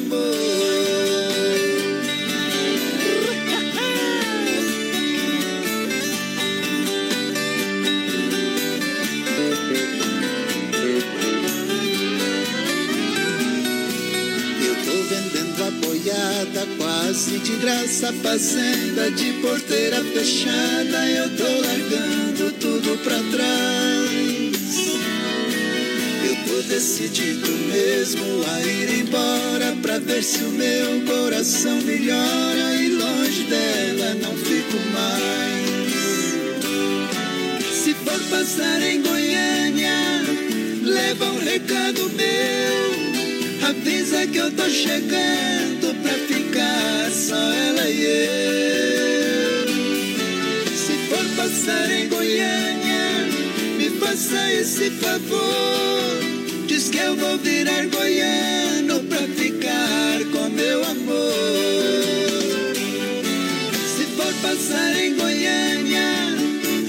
[17.12, 21.06] Quase de graça, fazenda de porteira fechada.
[21.10, 24.56] Eu tô largando tudo pra trás.
[26.24, 32.88] Eu tô decidido mesmo a ir embora pra ver se o meu coração melhora e
[32.88, 35.52] longe dela não fico mais.
[37.74, 40.22] Se for passar em Goiânia,
[40.82, 43.68] leva um recado meu.
[43.68, 45.61] Avisa que eu tô chegando
[46.52, 49.68] ficar só ela e eu.
[50.76, 53.26] Se for passar em Goiânia,
[53.78, 56.20] me faça esse favor.
[56.66, 61.32] Diz que eu vou virar goiano pra ficar com meu amor.
[63.96, 66.36] Se for passar em Goiânia,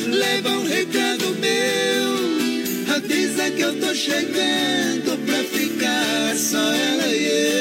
[0.09, 2.95] leva um recado meu.
[2.95, 7.52] Avisa que eu tô chegando pra ficar só ela e eu.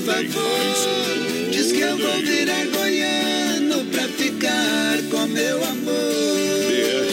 [0.00, 1.50] Favor.
[1.50, 6.60] Diz que eu vou virar goiano pra ficar com meu amor.
[6.68, 7.12] BR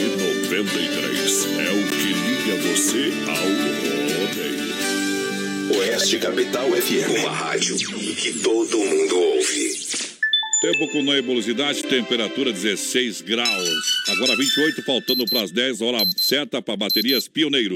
[0.56, 3.48] 93 é o que liga você ao
[4.28, 4.68] rodeio.
[5.80, 7.20] Oeste Capital FM.
[7.20, 9.78] Uma rádio que todo mundo ouve.
[10.62, 14.08] Tempo com nebulosidade, temperatura 16 graus.
[14.10, 17.76] Agora 28, faltando para as 10, hora certa para baterias Pioneiro.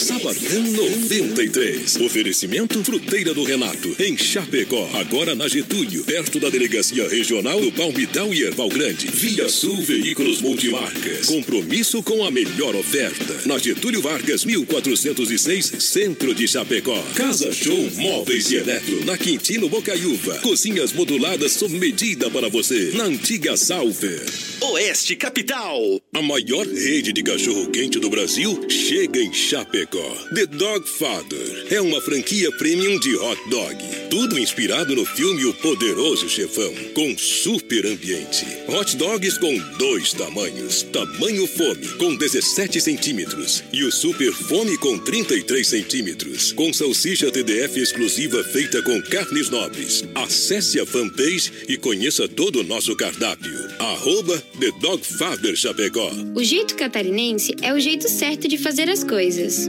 [0.00, 1.96] Sabadão 93.
[1.96, 4.88] Oferecimento Fruteira do Renato, em Chapecó.
[4.94, 9.08] Agora na Getúlio, perto da Delegacia Regional do Palmital e Erval Grande.
[9.08, 11.26] Via Sul Veículos Multimarcas.
[11.26, 13.42] Compromisso com a melhor oferta.
[13.44, 16.98] Na Getúlio Vargas, 1406, Centro de Chapecó.
[17.14, 19.04] Casa Show Móveis e Eletro.
[19.04, 20.38] Na Quintino Bocaiúva.
[20.38, 22.92] Cozinhas moduladas sob medida para você.
[22.94, 24.24] Na antiga Salver.
[24.62, 26.00] Oeste Capital.
[26.14, 29.89] A maior rede de cachorro-quente do Brasil chega em Chapecó.
[29.90, 33.76] The Dog Father é uma franquia premium de hot dog.
[34.08, 38.46] Tudo inspirado no filme O Poderoso Chefão, com super ambiente.
[38.68, 40.84] Hot dogs com dois tamanhos.
[40.84, 43.64] Tamanho fome, com 17 centímetros.
[43.72, 46.52] E o super fome com 33 centímetros.
[46.52, 50.04] Com salsicha TDF exclusiva feita com carnes nobres.
[50.14, 53.58] Acesse a fanpage e conheça todo o nosso cardápio.
[53.80, 56.12] Arroba The Dog Father Chapecó.
[56.36, 59.68] O jeito catarinense é o jeito certo de fazer as coisas.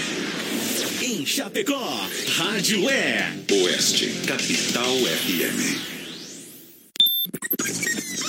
[1.25, 1.79] Chapecó,
[2.37, 6.00] Rádio é Oeste Capital FM.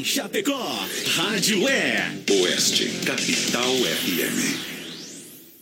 [0.00, 4.70] Em Chapecó, Rádio é Oeste Capital FM.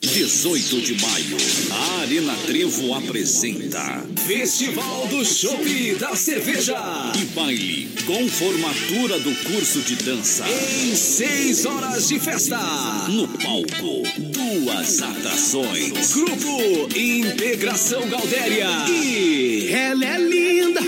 [0.00, 1.36] 18 de maio,
[1.72, 6.76] a Arena Trevo apresenta Festival do Chopp da Cerveja
[7.20, 12.60] e baile com formatura do curso de dança em seis horas de festa.
[13.08, 16.12] No palco, duas atrações.
[16.12, 20.80] Grupo Integração Galdéria e ela é linda.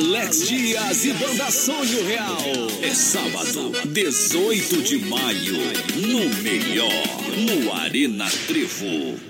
[0.00, 2.40] Alex Dias e Banda Sonho Real.
[2.80, 5.56] É sábado, 18 de maio,
[5.96, 6.90] no melhor,
[7.36, 9.20] no Arena Trevo.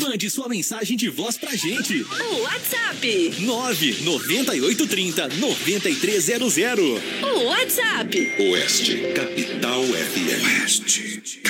[0.00, 2.02] Mande sua mensagem de voz pra gente.
[2.02, 3.36] O WhatsApp.
[3.38, 7.00] 99830 9300.
[7.22, 8.32] O WhatsApp.
[8.50, 10.60] Oeste Capital FM.
[10.60, 11.40] Oeste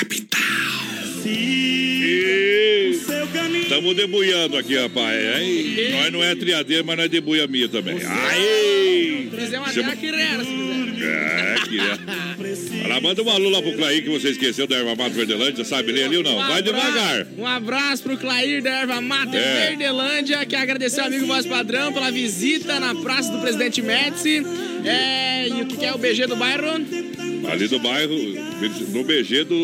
[3.63, 5.17] Estamos debuiando aqui, rapaz.
[5.37, 7.97] Aí, nós não é triadeiro, mas nós debuia minha também.
[8.05, 9.29] Aí!
[9.35, 11.05] Fizemos até Chama- a quirera, se quiser.
[11.05, 12.85] É, que.
[12.85, 15.93] Ela manda um alô lá pro Clair que você esqueceu da Erva Mata Verdelândia, sabe
[15.93, 16.39] ler ali ou não?
[16.39, 17.27] Um Vai devagar.
[17.37, 19.69] Um abraço pro Clair da Erva Mata É.
[19.71, 24.43] Verdelândia, que agradecer ao amigo Voz Padrão pela visita na Praça do Presidente Médici.
[24.85, 26.67] É, e o que que é o BG do bairro?
[27.51, 28.15] Ali do bairro,
[28.93, 29.55] no BG do.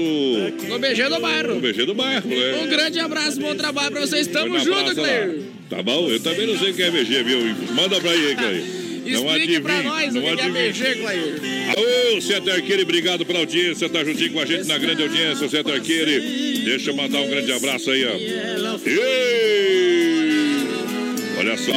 [0.69, 1.55] No BG do bairro.
[1.55, 2.63] No BG do bairro, né?
[2.63, 4.27] Um grande abraço, bom trabalho pra vocês.
[4.27, 4.95] Tamo junto.
[4.95, 5.41] Clair.
[5.69, 6.09] Tá bom?
[6.11, 7.39] Eu também não sei o que é BG, viu?
[7.75, 8.65] Manda pra aí, Clair.
[9.07, 10.51] Não Explique pra adivinho, nós o não que que é.
[10.51, 11.35] BG, Clair.
[11.77, 15.73] Alô, César Arqueire, obrigado pela audiência, tá juntinho com a gente na grande audiência, César
[15.73, 16.21] Arqueire.
[16.65, 18.15] Deixa eu mandar um grande abraço aí, ó.
[18.87, 20.67] Ei!
[21.39, 21.73] Olha só,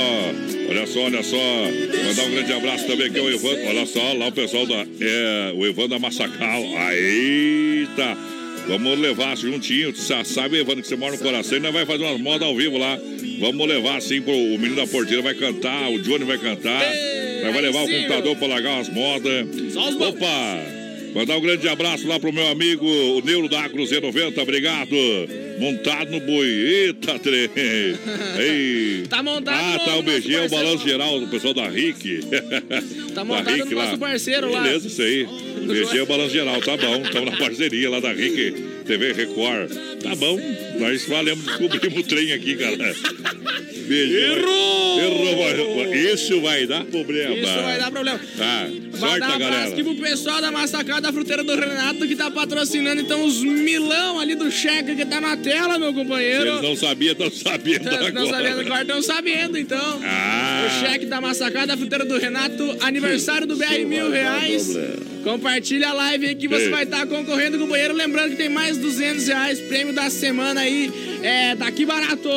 [0.70, 1.38] olha só, olha só.
[1.38, 3.68] Mandar um grande abraço também aqui ao Evandro.
[3.68, 4.86] Olha só, lá o pessoal da.
[5.00, 6.64] É, o Evandro da Massacal.
[6.92, 8.18] Eita!
[8.68, 9.94] Vamos levar juntinho.
[9.96, 12.78] Sabe, Evandro, que você mora no coração e nós vai fazer umas modas ao vivo
[12.78, 12.98] lá.
[13.40, 16.82] Vamos levar assim pro o menino da porteira vai cantar, o Johnny vai cantar.
[17.44, 19.48] Nós vai levar o computador pra largar umas modas.
[19.76, 20.83] Opa!
[21.14, 24.96] Mandar um grande abraço lá pro meu amigo, o Neuro da Agro 90, obrigado.
[25.60, 26.48] Montado no boi.
[26.48, 27.50] Eita, trem.
[28.40, 29.04] Ei.
[29.08, 32.22] Tá montado Ah, tá o nosso BG, é o balanço geral do pessoal da RIC.
[33.14, 34.64] Tá montado no nosso parceiro lá.
[34.64, 35.28] Beleza, isso aí.
[35.96, 37.04] É o balanço geral, tá bom.
[37.04, 38.54] Estamos na parceria lá da RIC,
[38.84, 39.72] TV Record.
[40.02, 40.38] Tá bom,
[40.80, 42.94] nós valemos, descobrimos o trem aqui, cara.
[43.88, 44.16] BG.
[44.16, 45.00] Errou!
[45.00, 45.76] Errou!
[45.78, 47.36] vai- Isso vai dar problema.
[47.36, 48.20] Isso vai dar problema.
[48.38, 49.68] Tá, sorte Mandar um galera.
[49.70, 54.20] aqui pro pessoal da Massacada da Fruteira do Renato que tá patrocinando então os milão
[54.20, 56.48] ali do cheque que tá na tela, meu companheiro.
[56.48, 58.12] eles não sabiam, estão sabendo agora.
[58.12, 60.02] Não sabendo, agora estão sabendo, então.
[60.04, 60.68] Ah.
[60.68, 64.76] O cheque da Massacada da Fruteira do Renato, aniversário do BR mil reais.
[65.24, 66.70] Compartilha a live aí que você Ei.
[66.70, 67.94] vai estar concorrendo com o banheiro.
[67.94, 70.92] Lembrando que tem mais 200 reais, prêmio da semana aí.
[71.22, 72.30] é daqui barato.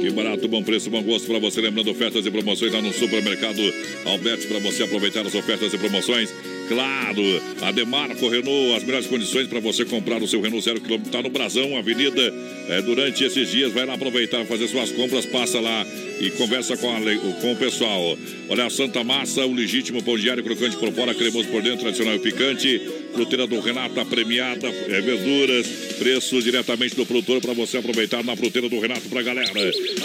[0.00, 1.60] Que barato, bom preço, bom gosto para você.
[1.60, 3.60] Lembrando ofertas e promoções lá no supermercado
[4.04, 6.32] Alberto para você aproveitar as ofertas e promoções.
[6.68, 7.22] Claro,
[7.60, 11.08] a Demarco Renault, as melhores condições para você comprar o seu Renault zero quilômetro.
[11.08, 12.32] Está no Brasão, Avenida.
[12.68, 15.86] É, durante esses dias, vai lá aproveitar, fazer suas compras, passa lá
[16.18, 17.00] e conversa com, a,
[17.40, 18.16] com o pessoal.
[18.48, 22.14] Olha, a Santa Massa, o legítimo pão diário, crocante por fora, cremoso por dentro, tradicional
[22.14, 22.80] e picante.
[23.12, 25.66] Fruteira do Renato, a premiada, é, verduras,
[25.98, 29.52] preço diretamente do produtor para você aproveitar na fruteira do Renato pra galera.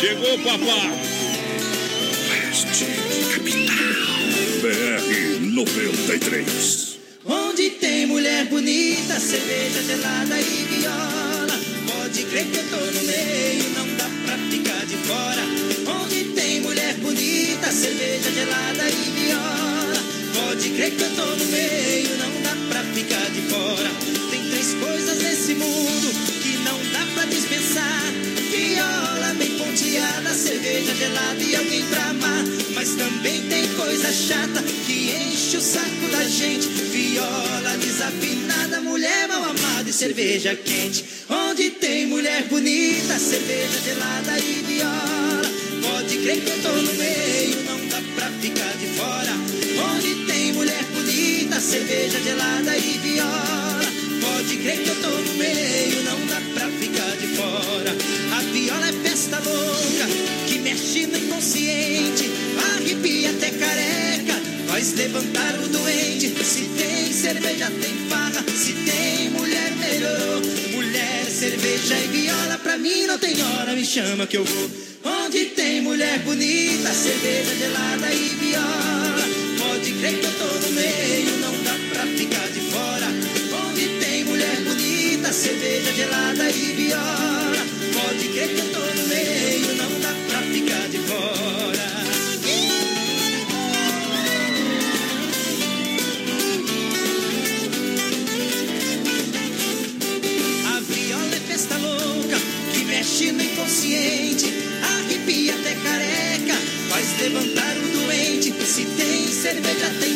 [0.00, 0.90] chegou, papá.
[4.60, 6.98] BR 93.
[7.24, 11.60] Onde tem mulher bonita, cerveja gelada e viola.
[11.86, 15.42] Pode crer que eu tô no meio, não dá pra ficar de fora.
[16.02, 20.02] Onde tem mulher bonita, cerveja gelada e viola.
[20.34, 23.90] Pode crer que eu tô no meio, não dá pra ficar de fora.
[24.32, 26.12] Tem três coisas nesse mundo
[26.42, 28.02] que não dá pra dispensar:
[28.50, 32.44] viola bem ponteada, cerveja gelada e alguém pra amar.
[32.74, 39.42] Mas também tem coisa chata que enche o saco da gente: viola desafinada, mulher mal
[39.42, 41.04] amada e cerveja quente.
[41.30, 45.52] Onde tem mulher bonita, cerveja gelada e viola.
[45.82, 49.32] Pode crer que eu tô no meio, não dá pra ficar de fora.
[49.94, 53.91] Onde tem mulher bonita, cerveja gelada e viola.
[54.32, 57.94] Pode crer que eu tô no meio, não dá pra ficar de fora.
[58.34, 60.06] A viola é festa louca,
[60.48, 62.30] que mexe no inconsciente,
[62.74, 66.28] arrepia até careca, faz levantar o doente.
[66.44, 70.40] Se tem cerveja, tem farra, se tem mulher, melhorou.
[70.72, 74.70] Mulher, cerveja e viola, pra mim não tem hora, me chama que eu vou.
[75.04, 79.28] Onde tem mulher bonita, cerveja gelada e viola.
[79.58, 80.31] Pode crer que eu
[85.94, 87.66] gelada e viola.
[87.92, 91.92] Pode crer que eu tô no meio, não dá pra ficar de fora.
[100.66, 102.38] A viola é festa louca
[102.72, 104.52] que mexe no inconsciente,
[104.82, 106.54] arrepia até careca,
[106.88, 108.52] faz levantar o doente.
[108.62, 110.11] Se tem cerveja, tem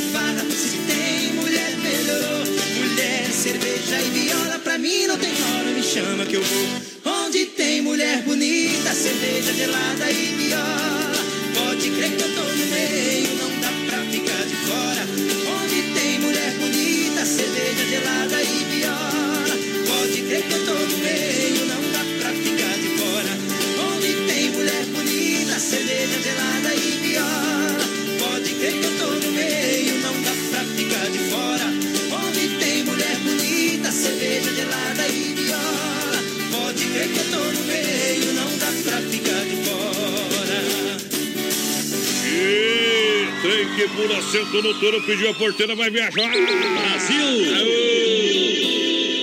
[5.06, 6.66] não tem hora, me chama que eu vou.
[7.26, 11.16] Onde tem mulher bonita, cerveja gelada e viola.
[11.54, 15.06] Pode crer que eu tô no meio, não dá pra ficar de fora.
[15.62, 19.56] Onde tem mulher bonita, cerveja gelada e viola.
[19.86, 20.85] Pode crer que eu tô no
[43.76, 46.30] que pula centro no touro, pediu a porteira, vai viajar.
[46.30, 47.26] Brasil!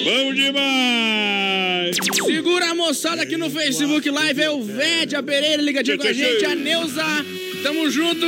[0.03, 1.97] Bom demais!
[2.23, 6.45] Segura a moçada aqui no Facebook Live, é o Védia Pereira ligadinho com a gente,
[6.45, 7.03] a Neuza,
[7.63, 8.27] tamo junto,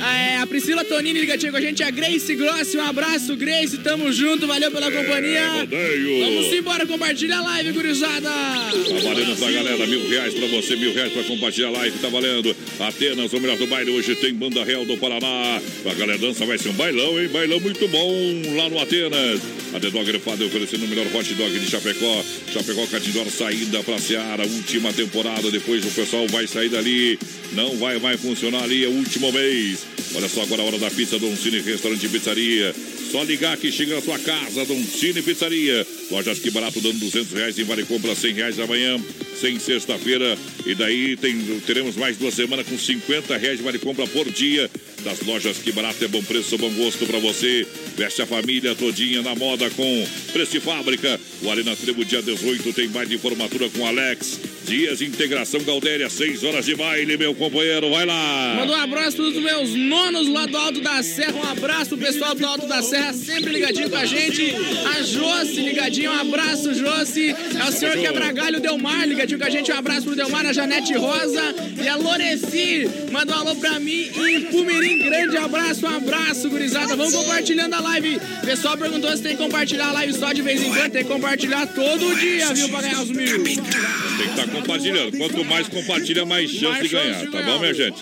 [0.00, 4.46] a Priscila Tonini ligadinho com a gente, a Grace Grossi, um abraço Grace, tamo junto,
[4.46, 5.48] valeu pela companhia.
[5.52, 6.20] rodeio.
[6.20, 8.28] Vamos embora, compartilha a live, gurizada.
[8.28, 12.08] Tá valendo pra galera, mil reais pra você, mil reais pra compartilhar a live, tá
[12.08, 12.54] valendo.
[12.80, 15.60] Atenas, o melhor do baile, hoje tem Banda Real do Paraná.
[15.84, 17.28] A galera dança, vai ser um bailão, hein?
[17.28, 19.40] Bailão muito bom lá no Atenas.
[19.74, 22.24] A The Dog Grefada oferecendo o melhor hot dog de Chapecó.
[22.52, 25.50] Chapecó Catindor, saída pra Seara, última temporada.
[25.50, 27.18] Depois o pessoal vai sair dali.
[27.52, 29.95] Não vai mais funcionar ali, é o último mês.
[30.14, 32.74] Olha só agora a hora da pizza, Don Cine Restaurante e Pizzaria.
[33.10, 35.86] Só ligar que chega na sua casa, Don Cine Pizzaria.
[36.10, 39.00] Lojas que barato, dando 200 reais em vale compra 100 reais amanhã,
[39.40, 40.36] sem sexta-feira.
[40.64, 44.70] E daí tem, teremos mais duas semanas com 50 reais de vale compra por dia.
[45.04, 47.66] das lojas Que Barato é bom preço, bom gosto pra você.
[47.96, 51.20] Veste a família todinha na moda com preço de fábrica.
[51.42, 54.40] O Arena Trevo, dia 18, tem mais de formatura com Alex.
[54.66, 57.88] Dias de integração Galdéria, 6 horas de baile, meu companheiro.
[57.88, 58.54] Vai lá.
[58.56, 61.34] Manda um abraço para os meus nonos lá do Alto da Serra.
[61.34, 64.52] Um abraço pessoal do Alto da Serra, sempre ligadinho com a gente.
[64.96, 67.30] A Josi ligadinho, um abraço, Josi.
[67.30, 69.70] É o senhor Quebragalho Delmar ligadinho com a gente.
[69.70, 72.88] Um abraço pro Delmar, a Janete Rosa e a Loreci.
[73.12, 74.98] Manda um alô pra mim em Pumirim.
[74.98, 76.96] Grande abraço, um abraço, gurizada.
[76.96, 78.16] Vamos compartilhando a live.
[78.42, 80.90] O pessoal perguntou se tem que compartilhar a live só de vez em quando.
[80.90, 83.44] Tem que compartilhar todo dia, viu, pra ganhar os mil.
[83.44, 85.16] Tem que estar compartilhando.
[85.16, 87.96] Quanto mais compartilha, mais chance de ganhar, tá bom, minha gente?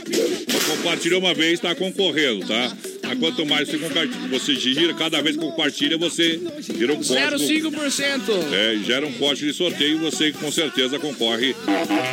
[0.77, 2.73] Compartilhou uma vez, tá concorrendo, tá?
[3.03, 7.15] Mas quanto mais você compartilha, você gira, cada vez que compartilha, você gira um código.
[7.15, 8.53] 0,5%.
[8.53, 11.55] É, gera um código de sorteio e você com certeza concorre.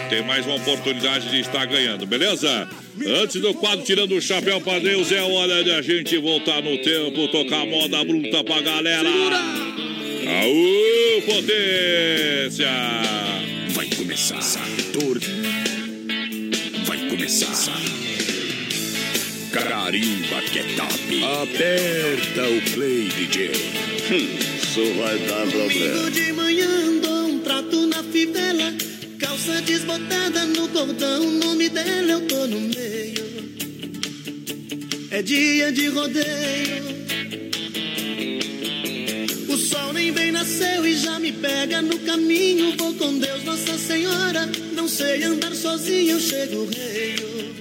[0.10, 2.68] Tem mais uma oportunidade de estar ganhando, beleza?
[3.24, 6.78] Antes do quadro Tirando o Chapéu pra Deus, é hora de a gente voltar no
[6.80, 9.10] tempo, tocar moda bruta pra galera.
[9.10, 12.68] Aú, potência!
[14.02, 14.66] Vai começar.
[14.94, 15.20] Dor.
[16.86, 17.78] Vai começar.
[19.52, 21.24] Carimba que é top.
[21.44, 23.52] Aperta o play, DJ.
[24.58, 28.74] Isso vai dar Domingo de manhã dou um trato na fivela
[29.20, 33.54] Calça desbotada no cordão, o nome dela eu tô no meio
[35.12, 36.41] É dia de rodeio
[40.12, 45.24] bem nasceu e já me pega no caminho Vou com Deus, Nossa Senhora Não sei
[45.24, 47.56] andar sozinho, eu chego reio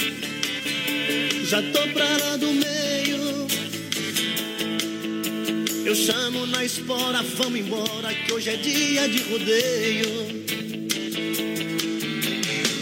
[1.45, 2.71] Já tô pra lá do meio
[5.91, 10.07] eu chamo na espora, vamos embora, que hoje é dia de rodeio.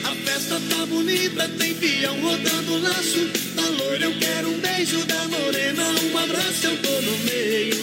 [0.04, 3.30] A festa tá bonita, tem peão rodando laço.
[3.54, 7.77] Da loira eu quero um beijo, da morena um abraço, eu tô no meio.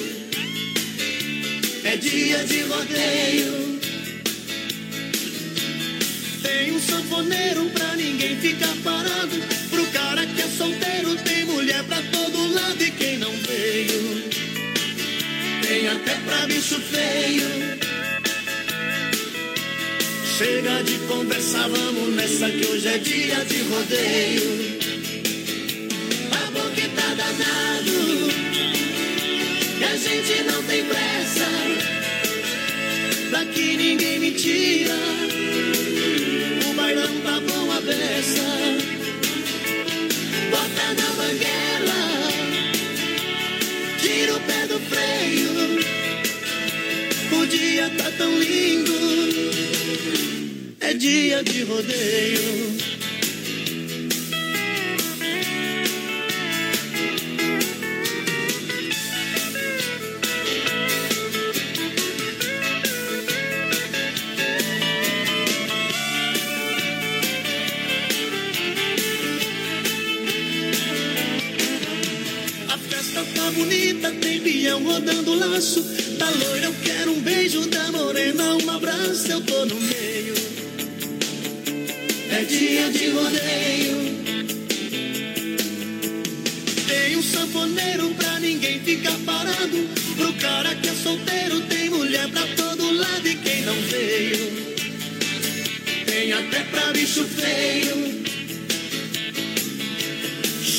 [1.86, 3.80] É dia de rodeio.
[6.44, 9.36] Tem um sanfoneiro pra ninguém ficar parado.
[9.70, 14.26] Pro cara que é solteiro, tem mulher pra todo lado e quem não veio
[15.68, 17.49] tem até pra bicho feio.
[20.38, 24.78] Chega de conversa, vamos nessa que hoje é dia de rodeio.
[26.32, 27.98] A boca tá danado,
[29.80, 31.24] e a gente não tem pressa.
[34.46, 34.94] Tira,
[36.70, 38.48] o bailão tá bom a beça.
[40.52, 42.02] Bota na banguela
[44.00, 45.56] tira o pé do freio.
[47.42, 48.94] O dia tá tão lindo,
[50.80, 52.95] é dia de rodeio.
[74.76, 75.81] Peão rodando laço.
[76.18, 80.35] Da loira eu quero um beijo, da morena um abraço, eu tô no meio.
[82.31, 84.15] É dia de rodeio.
[86.88, 89.89] Tem um sanfoneiro pra ninguém ficar parado.
[90.18, 94.76] Pro cara que é solteiro, tem mulher pra todo lado e quem não veio.
[96.06, 98.24] Tem até pra bicho feio.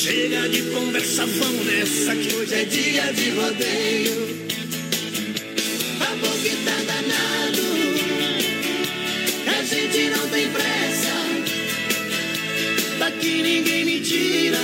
[0.07, 4.47] Chega de conversa, vamos nessa que hoje é dia de rodeio.
[5.99, 7.67] A boca tá danado,
[9.47, 11.11] a gente não tem pressa.
[12.99, 14.57] Daqui ninguém me tira,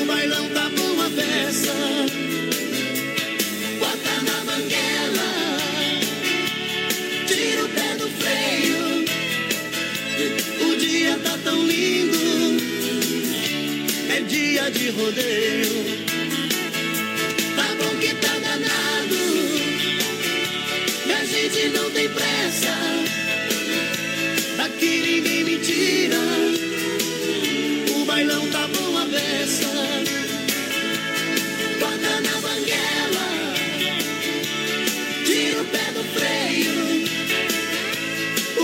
[0.00, 2.27] o bailão tá bom a peça.
[14.70, 15.84] De rodeio.
[17.56, 19.16] Tá bom que tá danado,
[21.06, 22.76] e a gente não tem pressa.
[24.56, 26.18] Daqui ninguém me tira,
[27.96, 29.66] o bailão tá bom a beça.
[31.80, 33.28] Bota na banguela,
[35.24, 37.08] tira o pé do freio.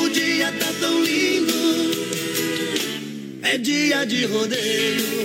[0.03, 1.55] O dia tá tão lindo
[3.55, 5.24] é dia de rodeio.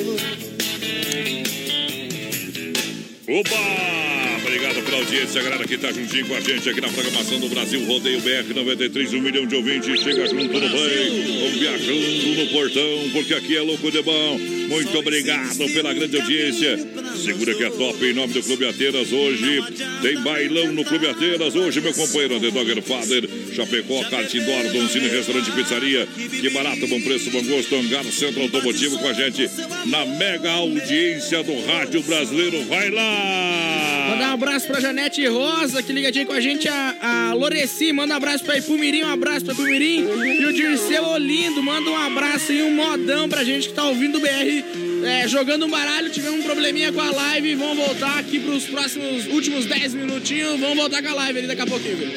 [3.30, 4.40] Opa!
[4.42, 7.86] Obrigado pela audiência, galera que tá juntinho com a gente aqui na programação do Brasil
[7.86, 10.02] Rodeio BR 93, um milhão de ouvintes.
[10.02, 14.40] Chega junto no banho, vamos viajando no portão, porque aqui é louco de bom.
[14.40, 16.76] Muito obrigado pela grande audiência.
[17.20, 19.12] Segura que é top em nome do Clube Atenas.
[19.12, 19.62] Hoje
[20.02, 21.54] tem bailão no Clube Atenas.
[21.54, 26.08] Hoje, meu companheiro Underdogger Father, Chapecó, Kart Indoor, Doncini Restaurante Pizzaria.
[26.08, 27.76] Que barato, bom preço, bom gosto.
[27.76, 29.50] Hangar Centro Automotivo com a gente
[29.86, 32.64] na mega audiência do Rádio Brasileiro.
[32.66, 34.08] Vai lá!
[34.12, 36.68] Mandar um abraço pra Janete Rosa, que ligadinha com a gente.
[36.70, 40.08] A, a Loreci, manda um abraço pra Ipumirim, um abraço pra Ipumirim.
[40.40, 44.18] E o Dirceu Olindo, manda um abraço e um modão pra gente que tá ouvindo
[44.18, 46.10] o BR é, jogando um baralho.
[46.10, 47.56] Tivemos um probleminha com a live.
[47.56, 50.60] Vamos voltar aqui pros próximos últimos 10 minutinhos.
[50.60, 51.98] Vamos voltar com a live ali daqui a pouquinho.
[51.98, 52.10] viu?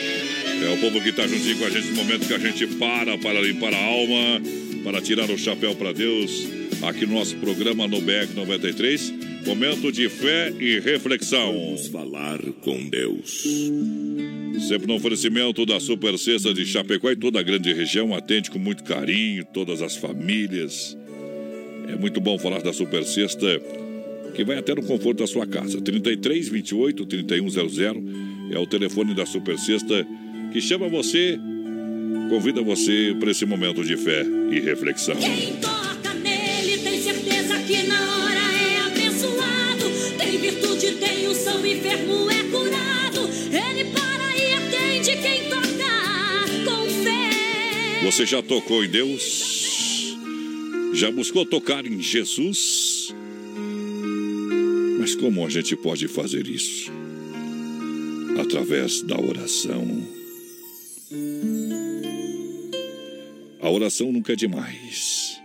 [0.62, 3.18] É o povo que tá juntinho com a gente no momento que a gente para
[3.18, 4.40] para limpar a alma,
[4.84, 6.46] para tirar o chapéu para Deus,
[6.82, 9.12] aqui no nosso programa no BR 93.
[9.44, 11.52] Momento de fé e reflexão.
[11.52, 13.42] Vamos falar com Deus.
[14.68, 18.58] Sempre no oferecimento da Super Cesta de Chapecó e toda a grande região, atende com
[18.60, 20.96] muito carinho todas as famílias.
[21.88, 23.60] É muito bom falar da Super Sexta,
[24.34, 25.80] que vai até no conforto da sua casa.
[25.80, 30.06] 33 28 3100 é o telefone da Super Sexta
[30.52, 31.38] que chama você,
[32.28, 35.16] convida você para esse momento de fé e reflexão.
[35.16, 39.90] Quem toca nele tem certeza que na hora é abençoado.
[40.18, 43.30] Tem virtude, tem unção, enfermo é curado.
[43.50, 48.04] Ele para e atende quem toca com fé.
[48.04, 49.41] Você já tocou em Deus?
[50.92, 53.14] Já buscou tocar em Jesus?
[54.98, 56.92] Mas como a gente pode fazer isso?
[58.38, 60.06] Através da oração.
[63.60, 65.40] A oração nunca é demais.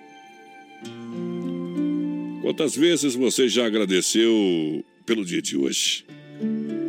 [2.42, 6.06] Quantas vezes você já agradeceu pelo dia de hoje?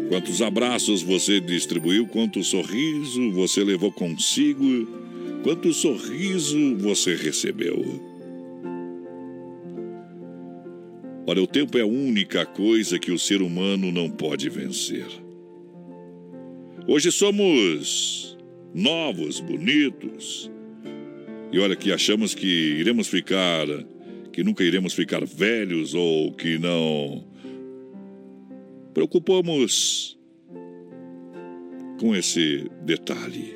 [0.09, 2.07] Quantos abraços você distribuiu?
[2.09, 4.87] Quanto sorriso você levou consigo?
[5.45, 8.18] Quanto sorriso você recebeu?
[11.29, 15.05] Olha, o tempo é a única coisa que o ser humano não pode vencer.
[16.87, 18.35] Hoje somos
[18.75, 20.51] novos, bonitos.
[21.53, 23.67] E olha que achamos que iremos ficar,
[24.33, 27.23] que nunca iremos ficar velhos ou que não
[28.95, 30.19] preocupamos
[32.01, 33.55] com esse detalhe.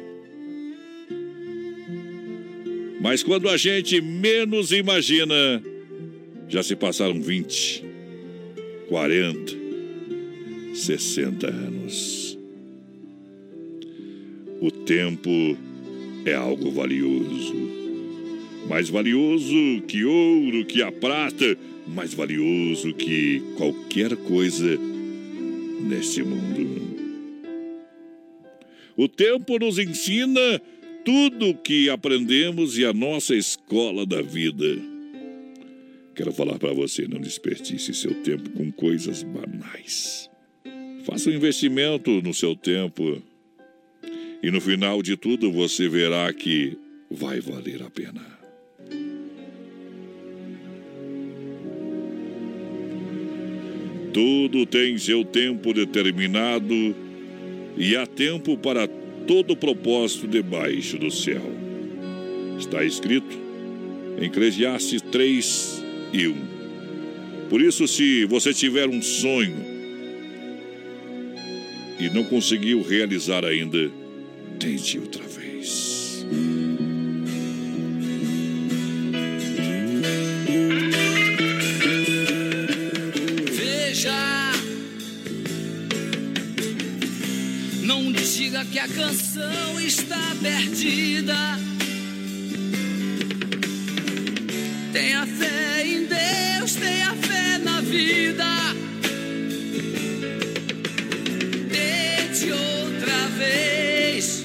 [3.00, 5.62] Mas quando a gente menos imagina,
[6.52, 7.82] já se passaram 20,
[8.86, 9.56] 40,
[10.74, 12.38] 60 anos.
[14.60, 15.30] O tempo
[16.26, 17.54] é algo valioso.
[18.68, 19.54] Mais valioso
[19.88, 21.56] que ouro, que a prata,
[21.86, 24.78] mais valioso que qualquer coisa
[25.80, 26.82] neste mundo.
[28.94, 30.60] O tempo nos ensina
[31.02, 34.91] tudo o que aprendemos e a nossa escola da vida.
[36.14, 40.30] Quero falar para você, não desperdice seu tempo com coisas banais.
[41.04, 43.22] Faça um investimento no seu tempo
[44.42, 46.76] e no final de tudo você verá que
[47.10, 48.20] vai valer a pena.
[54.12, 56.94] Tudo tem seu tempo determinado
[57.78, 58.86] e há tempo para
[59.26, 61.42] todo propósito debaixo do céu.
[62.58, 63.34] Está escrito
[64.20, 65.81] em Eclesiastes 3
[66.12, 66.52] e 1.
[67.48, 69.56] Por isso, se você tiver um sonho
[71.98, 73.90] e não conseguiu realizar ainda,
[74.58, 76.24] tente outra vez.
[83.50, 84.52] Veja,
[87.82, 91.71] não diga que a canção está perdida.
[94.92, 98.44] Tenha fé em Deus, tenha fé na vida.
[101.70, 104.44] Tente outra vez.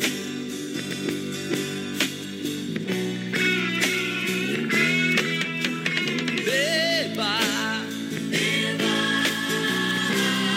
[6.45, 7.39] Beba,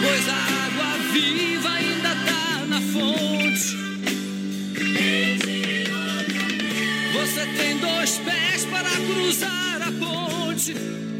[0.01, 0.37] pois a
[0.67, 3.75] água viva ainda tá na fonte.
[7.13, 11.10] Você tem dois pés para cruzar ponte.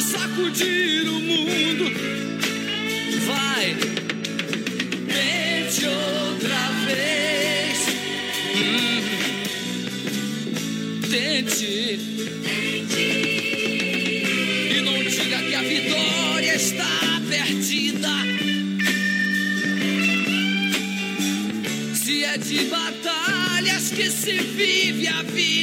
[0.00, 1.84] Sacudir o mundo.
[3.26, 3.76] Vai,
[5.06, 7.78] tente outra vez.
[8.56, 9.00] Hum.
[11.10, 12.00] Tente.
[14.70, 18.14] E não diga que a vitória está perdida.
[21.94, 25.55] Se é de batalhas que se vive a vida.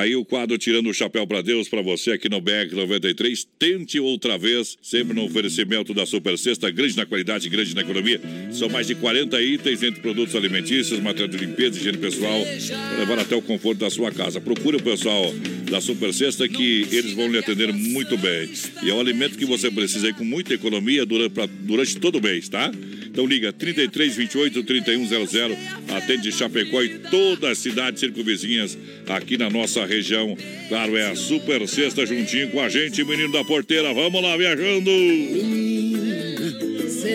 [0.00, 3.46] Tá aí o quadro Tirando o Chapéu pra Deus pra você aqui no BR 93.
[3.58, 8.18] Tente outra vez, sempre no oferecimento da Super Sexta, grande na qualidade, grande na economia.
[8.50, 12.40] São mais de 40 itens entre produtos alimentícios, material de limpeza higiene pessoal,
[12.70, 14.40] para levar até o conforto da sua casa.
[14.40, 15.34] Procure o pessoal
[15.70, 18.48] da Super Sexta que eles vão lhe atender muito bem.
[18.82, 22.16] E é o alimento que você precisa aí com muita economia durante, pra- durante todo
[22.16, 22.72] o mês, tá?
[23.04, 25.58] Então liga 33 28 3100,
[25.94, 28.78] atende Chapecó e toda a cidade circunvizinhas
[29.16, 30.36] aqui na nossa região.
[30.68, 33.92] Claro, é a Super Sexta juntinho com a gente, menino da porteira.
[33.92, 34.90] Vamos lá, viajando!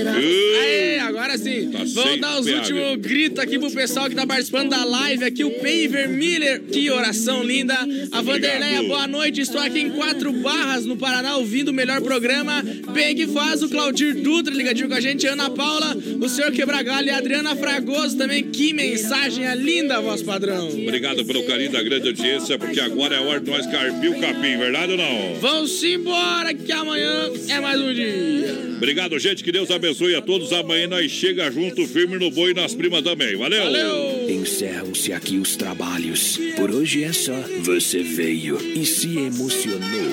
[0.02, 1.70] Aê, agora sim.
[1.72, 5.44] Tá Vamos dar os últimos gritos aqui pro pessoal que tá participando da live aqui,
[5.44, 6.62] o Paver Miller.
[6.62, 7.76] Que oração linda.
[8.12, 9.42] A Vanderleia, boa noite.
[9.42, 12.64] Estou aqui em Quatro Barras, no Paraná, ouvindo o melhor programa.
[12.94, 17.08] Bem que faz o Claudir Dutra ligadinho com a gente, Ana Paula, o senhor Quebragalho
[17.08, 18.44] e a Adriana Fragoso também.
[18.44, 20.68] Que mensagem é linda, voz padrão.
[20.70, 24.58] Obrigado pelo carinho da grande audiência, porque agora é hora de nós carpir o capim,
[24.58, 25.36] verdade ou não?
[25.40, 28.56] Vamos embora que amanhã é mais um dia.
[28.78, 29.44] Obrigado, gente.
[29.44, 29.85] Que Deus abençoe
[30.16, 30.52] a todos.
[30.52, 33.36] Amanhã nós chega junto, firme no boi e nas primas também.
[33.36, 34.30] Valeu!
[34.30, 36.40] Encerram-se aqui os trabalhos.
[36.56, 37.40] Por hoje é só.
[37.62, 40.12] Você veio e se emocionou.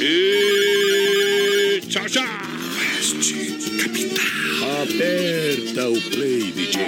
[0.00, 2.24] E tchau, tchau.
[4.82, 6.78] Aperta o play, DJ.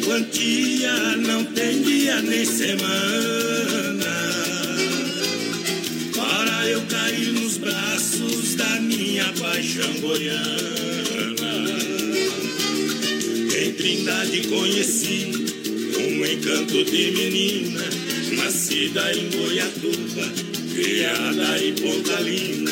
[0.00, 2.90] Quantia, não tem dia nem semana.
[6.14, 10.50] Para eu cair nos braços da minha paixão goiana.
[13.58, 15.32] Em Trindade conheci
[15.98, 17.84] um encanto de menina,
[18.36, 20.32] nascida em Goiatuba,
[20.74, 22.70] criada em Pontalina.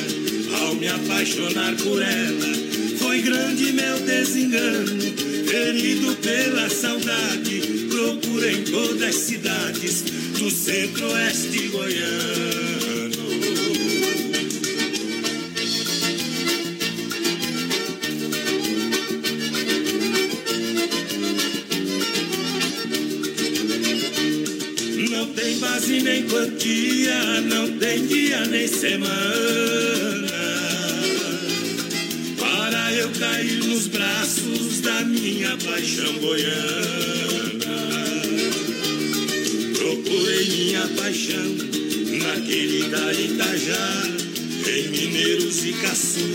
[0.61, 2.55] Ao me apaixonar por ela,
[2.99, 5.08] foi grande meu desengano,
[5.49, 7.61] ferido pela saudade.
[7.89, 10.03] Procura em todas as cidades
[10.39, 13.19] do centro-oeste goiano.
[25.11, 29.09] Não tem base nem quantia, não tem dia nem semana.
[32.39, 34.38] Para eu cair nos braços
[35.49, 37.69] minha paixão goiana.
[39.79, 41.57] Procurei minha paixão
[42.23, 44.03] naquele da Itajá,
[44.67, 46.29] em Mineiros e Caçu,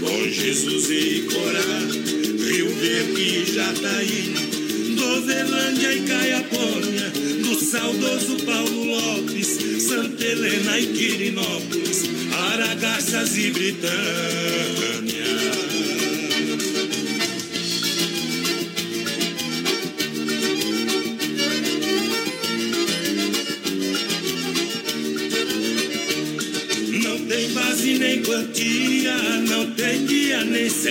[0.00, 1.80] com Jesus e Corá,
[2.46, 4.34] Rio Verde e Jataí,
[4.96, 7.10] Doverlândia e Caiapônia,
[7.42, 12.04] do saudoso Paulo Lopes, Santa Helena e Quirinópolis,
[12.52, 15.35] Aragaças e Britânia.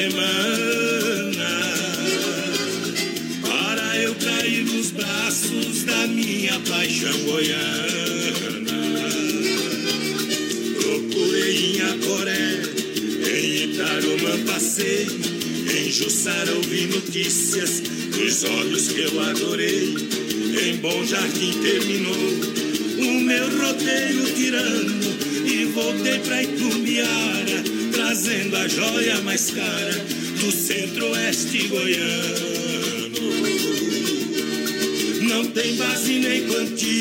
[0.06, 1.50] Semana.
[3.42, 8.76] Para eu cair nos braços da minha paixão goiana.
[10.80, 12.62] Procurei em Acoré,
[13.32, 15.08] em Itarumã passei,
[15.76, 19.96] em Jussara ouvi notícias dos olhos que eu adorei.
[20.66, 22.16] Em Bom Jardim terminou
[23.00, 25.06] o meu roteiro tirando
[25.48, 26.44] e voltei pra a
[28.76, 32.36] joia mais cara do centro-oeste goiano.
[35.30, 36.95] Não tem base nem quantia,